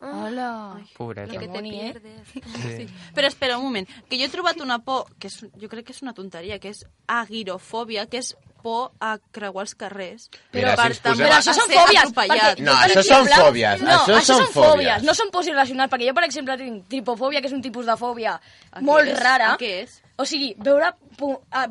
Hola. 0.00 0.78
Pobreta. 0.96 1.32
Que 1.32 1.48
te 1.48 1.60
pierdes. 1.62 2.28
Sí. 2.78 2.86
Però 3.14 3.26
espera 3.26 3.56
un 3.58 3.64
moment, 3.64 3.88
que 4.08 4.18
jo 4.18 4.24
he 4.26 4.30
trobat 4.32 4.60
una 4.62 4.78
por, 4.78 5.08
que 5.18 5.26
és, 5.26 5.40
jo 5.58 5.68
crec 5.68 5.86
que 5.88 5.92
és 5.96 6.02
una 6.02 6.14
tonteria, 6.14 6.58
que 6.62 6.70
és 6.70 6.84
agirofòbia, 7.08 8.06
que 8.06 8.18
és 8.22 8.34
por 8.62 8.90
a 9.00 9.16
creuar 9.30 9.62
els 9.64 9.74
carrers. 9.78 10.28
Mira, 10.52 10.74
per 10.76 10.94
si 10.94 11.00
posem- 11.02 11.26
Però 11.26 11.36
això 11.38 11.54
són 11.54 11.70
fòbies. 11.70 12.12
perquè 12.14 12.58
No, 12.60 12.72
això 12.74 13.02
són 13.06 13.26
fòbies, 13.28 13.80
No, 13.82 13.98
això 14.18 14.34
són 14.34 14.46
fòbies. 14.54 15.02
No 15.06 15.14
són 15.14 15.30
pors 15.30 15.46
irracionals, 15.46 15.90
perquè 15.92 16.08
jo, 16.08 16.14
per 16.14 16.24
exemple, 16.24 16.56
tinc 16.58 16.88
tripofòbia, 16.88 17.40
que 17.40 17.46
és 17.46 17.52
un 17.54 17.62
tipus 17.62 17.86
de 17.86 17.96
fòbia 17.96 18.40
A 18.72 18.80
molt 18.80 19.06
és? 19.08 19.18
rara. 19.20 19.56
Què 19.58 19.82
és? 19.84 20.02
O 20.16 20.24
sigui, 20.26 20.54
veure, 20.58 20.92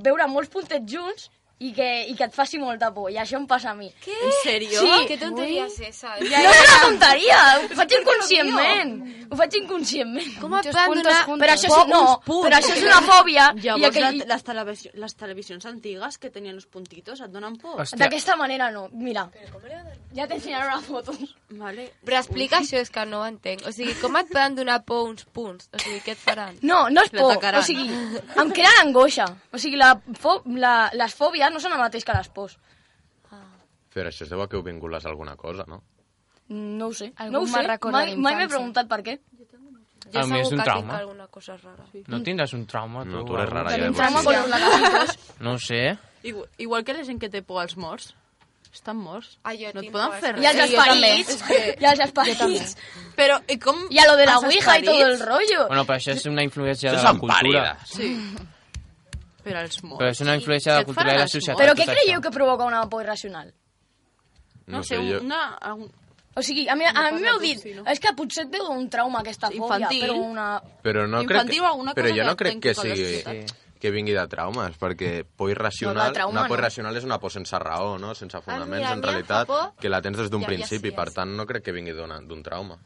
veure 0.04 0.28
molts 0.28 0.50
puntets 0.50 0.90
junts 0.92 1.30
i 1.60 1.72
que, 1.74 1.88
i 2.06 2.14
que 2.14 2.28
et 2.28 2.36
faci 2.36 2.60
molta 2.62 2.92
por. 2.94 3.10
I 3.10 3.18
això 3.18 3.40
em 3.40 3.48
passa 3.50 3.72
a 3.72 3.76
mi. 3.78 3.88
Què? 4.04 4.14
En 4.14 4.34
sèrio? 4.44 4.82
Sí. 4.84 5.08
Que 5.10 5.18
tonteria 5.18 5.66
és 5.66 5.80
esa? 5.88 6.14
No 6.22 6.42
és 6.52 6.60
una 6.62 6.82
tonteria, 6.84 7.40
ho 7.64 7.78
faig 7.80 7.96
inconscientment. 7.98 8.92
Ho 9.32 9.40
faig 9.40 9.58
inconscientment. 9.64 10.36
Com 10.42 10.54
et 10.60 10.70
van 10.76 10.94
donar... 10.94 11.16
Però 11.28 11.56
això, 11.56 11.72
és, 11.72 11.90
no, 11.90 12.02
però 12.28 12.60
això 12.60 12.76
és 12.76 12.86
una 12.86 13.00
fòbia. 13.08 13.48
i 13.58 13.66
Llavors, 13.66 13.90
aquell... 13.90 14.20
la, 14.22 14.28
les, 14.36 14.46
televisió, 14.52 14.92
les 15.02 15.18
televisions 15.18 15.66
antigues 15.72 16.20
que 16.22 16.32
tenien 16.34 16.56
los 16.56 16.68
puntitos 16.70 17.24
et 17.26 17.34
donen 17.34 17.58
por? 17.58 17.82
D'aquesta 17.98 18.38
manera 18.38 18.70
no. 18.72 18.86
Mira, 18.94 19.26
ja 20.14 20.30
t'ensenyaré 20.30 20.70
una 20.70 20.82
foto. 20.86 21.18
Vale. 21.58 21.90
Però 22.06 22.22
explica 22.22 22.62
això, 22.62 22.78
és 22.84 22.94
que 22.94 23.06
no 23.10 23.24
ho 23.24 23.28
entenc. 23.28 23.66
O 23.66 23.74
sigui, 23.74 23.98
com 23.98 24.16
et 24.22 24.30
poden 24.30 24.60
donar 24.62 24.84
por 24.86 25.08
uns 25.10 25.26
punts? 25.26 25.72
O 25.74 25.82
sigui, 25.82 26.04
què 26.06 26.14
et 26.14 26.22
faran? 26.22 26.62
No, 26.62 26.86
no 26.94 27.02
és 27.08 27.14
por. 27.18 27.34
O 27.34 27.66
sigui, 27.66 27.90
em 28.38 28.54
creen 28.54 28.82
angoixa. 28.86 29.28
O 29.52 29.62
sigui, 29.62 29.80
la, 29.82 29.96
fo 30.22 30.38
la, 30.54 30.76
les 30.94 31.18
fòbies 31.18 31.47
no 31.54 31.60
són 31.60 31.74
el 31.74 31.80
mateix 31.80 32.06
que 32.06 32.14
les 32.18 32.30
pors. 32.30 32.58
Però 33.94 34.10
això 34.12 34.24
es 34.28 34.30
deu 34.30 34.42
a 34.44 34.48
que 34.48 34.58
heu 34.58 34.64
vinculat 34.66 35.06
alguna 35.10 35.36
cosa, 35.36 35.64
no? 35.68 35.82
No 36.50 36.88
ho 36.88 36.94
sé. 36.94 37.12
Algun 37.18 37.34
no 37.34 37.40
ho 37.42 37.48
sé. 37.48 37.64
Mai, 37.92 38.16
mai 38.16 38.36
m'he 38.38 38.48
preguntat 38.48 38.88
per 38.88 39.02
què. 39.04 39.18
Jo 40.14 40.22
A 40.22 40.26
mi 40.30 40.40
és 40.40 40.52
un 40.54 40.62
trauma. 40.64 41.00
alguna 41.02 41.26
cosa 41.28 41.58
rara. 41.58 41.84
no 42.08 42.20
tindràs 42.24 42.54
un 42.56 42.66
trauma, 42.66 43.04
tu? 43.04 43.10
No, 43.12 43.26
tu 43.26 43.36
eres 43.36 43.50
rara, 43.50 43.74
ja 43.76 43.90
Un 43.90 43.96
trauma 43.96 44.20
sí. 44.22 44.26
con 44.26 44.36
los 44.36 44.50
lagacitos. 44.50 45.18
No 45.42 45.52
ho 45.54 45.60
sé. 45.60 45.98
Igual, 46.24 46.48
igual 46.58 46.84
que 46.86 46.94
la 46.94 47.04
gent 47.04 47.20
que 47.20 47.30
té 47.30 47.42
por 47.42 47.62
als 47.62 47.76
morts. 47.76 48.14
Estan 48.72 48.98
morts. 48.98 49.38
Ah, 49.44 49.54
no 49.74 49.82
et 49.82 49.92
poden 49.92 50.12
fer 50.22 50.36
als 50.36 50.44
I 50.44 50.48
els 50.48 50.58
res. 50.58 50.70
Sí, 50.70 50.76
esperits. 50.78 51.82
I 51.82 51.86
els 51.86 52.00
esperits. 52.06 52.78
Però, 53.18 53.40
i 53.50 53.58
com... 53.60 53.76
I 53.90 54.00
a 54.00 54.06
lo 54.08 54.16
de 54.16 54.26
la 54.28 54.38
ouija 54.40 54.78
i 54.78 54.84
tot 54.86 55.02
el 55.02 55.20
rollo. 55.20 55.68
Bueno, 55.68 55.84
però 55.86 55.98
això 55.98 56.14
és 56.14 56.26
una 56.30 56.44
influència 56.44 56.92
Això 56.92 56.98
de 57.02 57.04
la 57.04 57.20
cultura. 57.20 57.40
pàrides. 57.42 57.98
Sí. 57.98 58.14
Però 59.48 59.62
els 59.64 59.80
morts... 59.84 60.00
Però 60.02 60.10
és 60.12 60.22
una 60.26 60.36
influència 60.36 60.74
de 60.74 60.76
Què 60.76 60.80
la 60.80 60.82
et 60.82 60.90
cultura 60.92 61.06
i 61.08 61.14
faran 61.14 61.24
la 61.24 61.32
societat. 61.34 61.62
Però 61.64 61.76
què 61.80 61.86
creieu 61.88 62.18
això. 62.20 62.24
que 62.28 62.32
provoca 62.36 62.66
una 62.68 62.84
por 62.92 63.04
irracional? 63.06 63.54
No, 64.68 64.78
No 64.78 64.84
sé, 64.84 64.98
jo- 64.98 65.22
una... 65.24 65.58
un- 65.76 65.92
O 66.38 66.42
sigui, 66.46 66.68
a 66.70 66.76
mi, 66.78 66.86
a 66.86 67.12
mi 67.16 67.22
m'heu 67.24 67.40
dit, 67.42 67.58
sí, 67.64 67.72
no? 67.74 67.82
és 67.90 67.98
que 68.00 68.12
potser 68.14 68.44
et 68.46 68.52
veu 68.54 68.68
un 68.70 68.84
trauma 68.94 69.24
aquesta 69.24 69.48
fòbia, 69.50 69.88
Infantil. 69.88 70.04
però 70.04 70.18
una... 70.22 70.44
Però 70.84 71.06
no 71.10 71.24
crec 71.26 71.32
Infantil 71.32 71.56
que, 71.56 71.64
o 71.64 71.70
alguna 71.72 71.94
però 71.98 72.12
jo 72.12 72.20
que 72.20 72.26
no 72.28 72.36
crec 72.38 72.60
que 72.62 72.74
la 72.76 72.82
sigui 72.84 73.06
societat. 73.08 73.56
que 73.82 73.92
vingui 73.96 74.14
de 74.14 74.28
traumes, 74.30 74.78
perquè 74.78 75.24
por 75.26 75.48
No, 75.48 75.52
irracional, 75.56 76.12
de 76.12 76.14
trauma 76.20 76.40
una 76.42 76.48
por 76.48 76.58
no. 76.60 76.62
irracional 76.62 76.96
és 77.00 77.04
una 77.10 77.18
por 77.18 77.32
sense 77.34 77.58
raó, 77.58 77.98
no? 77.98 78.14
sense 78.14 78.38
fonaments, 78.46 78.84
mira, 78.86 78.94
en 78.94 79.02
realitat, 79.02 79.50
que 79.82 79.90
la 79.90 80.00
tens 80.06 80.18
des 80.22 80.30
d'un 80.30 80.44
havia 80.44 80.58
principi, 80.58 80.92
sí, 80.92 80.96
per 80.96 81.08
sí. 81.10 81.16
tant 81.16 81.34
no 81.36 81.48
crec 81.50 81.64
que 81.64 81.72
vingui 81.74 81.94
d'un 81.98 82.44
trauma. 82.44 82.78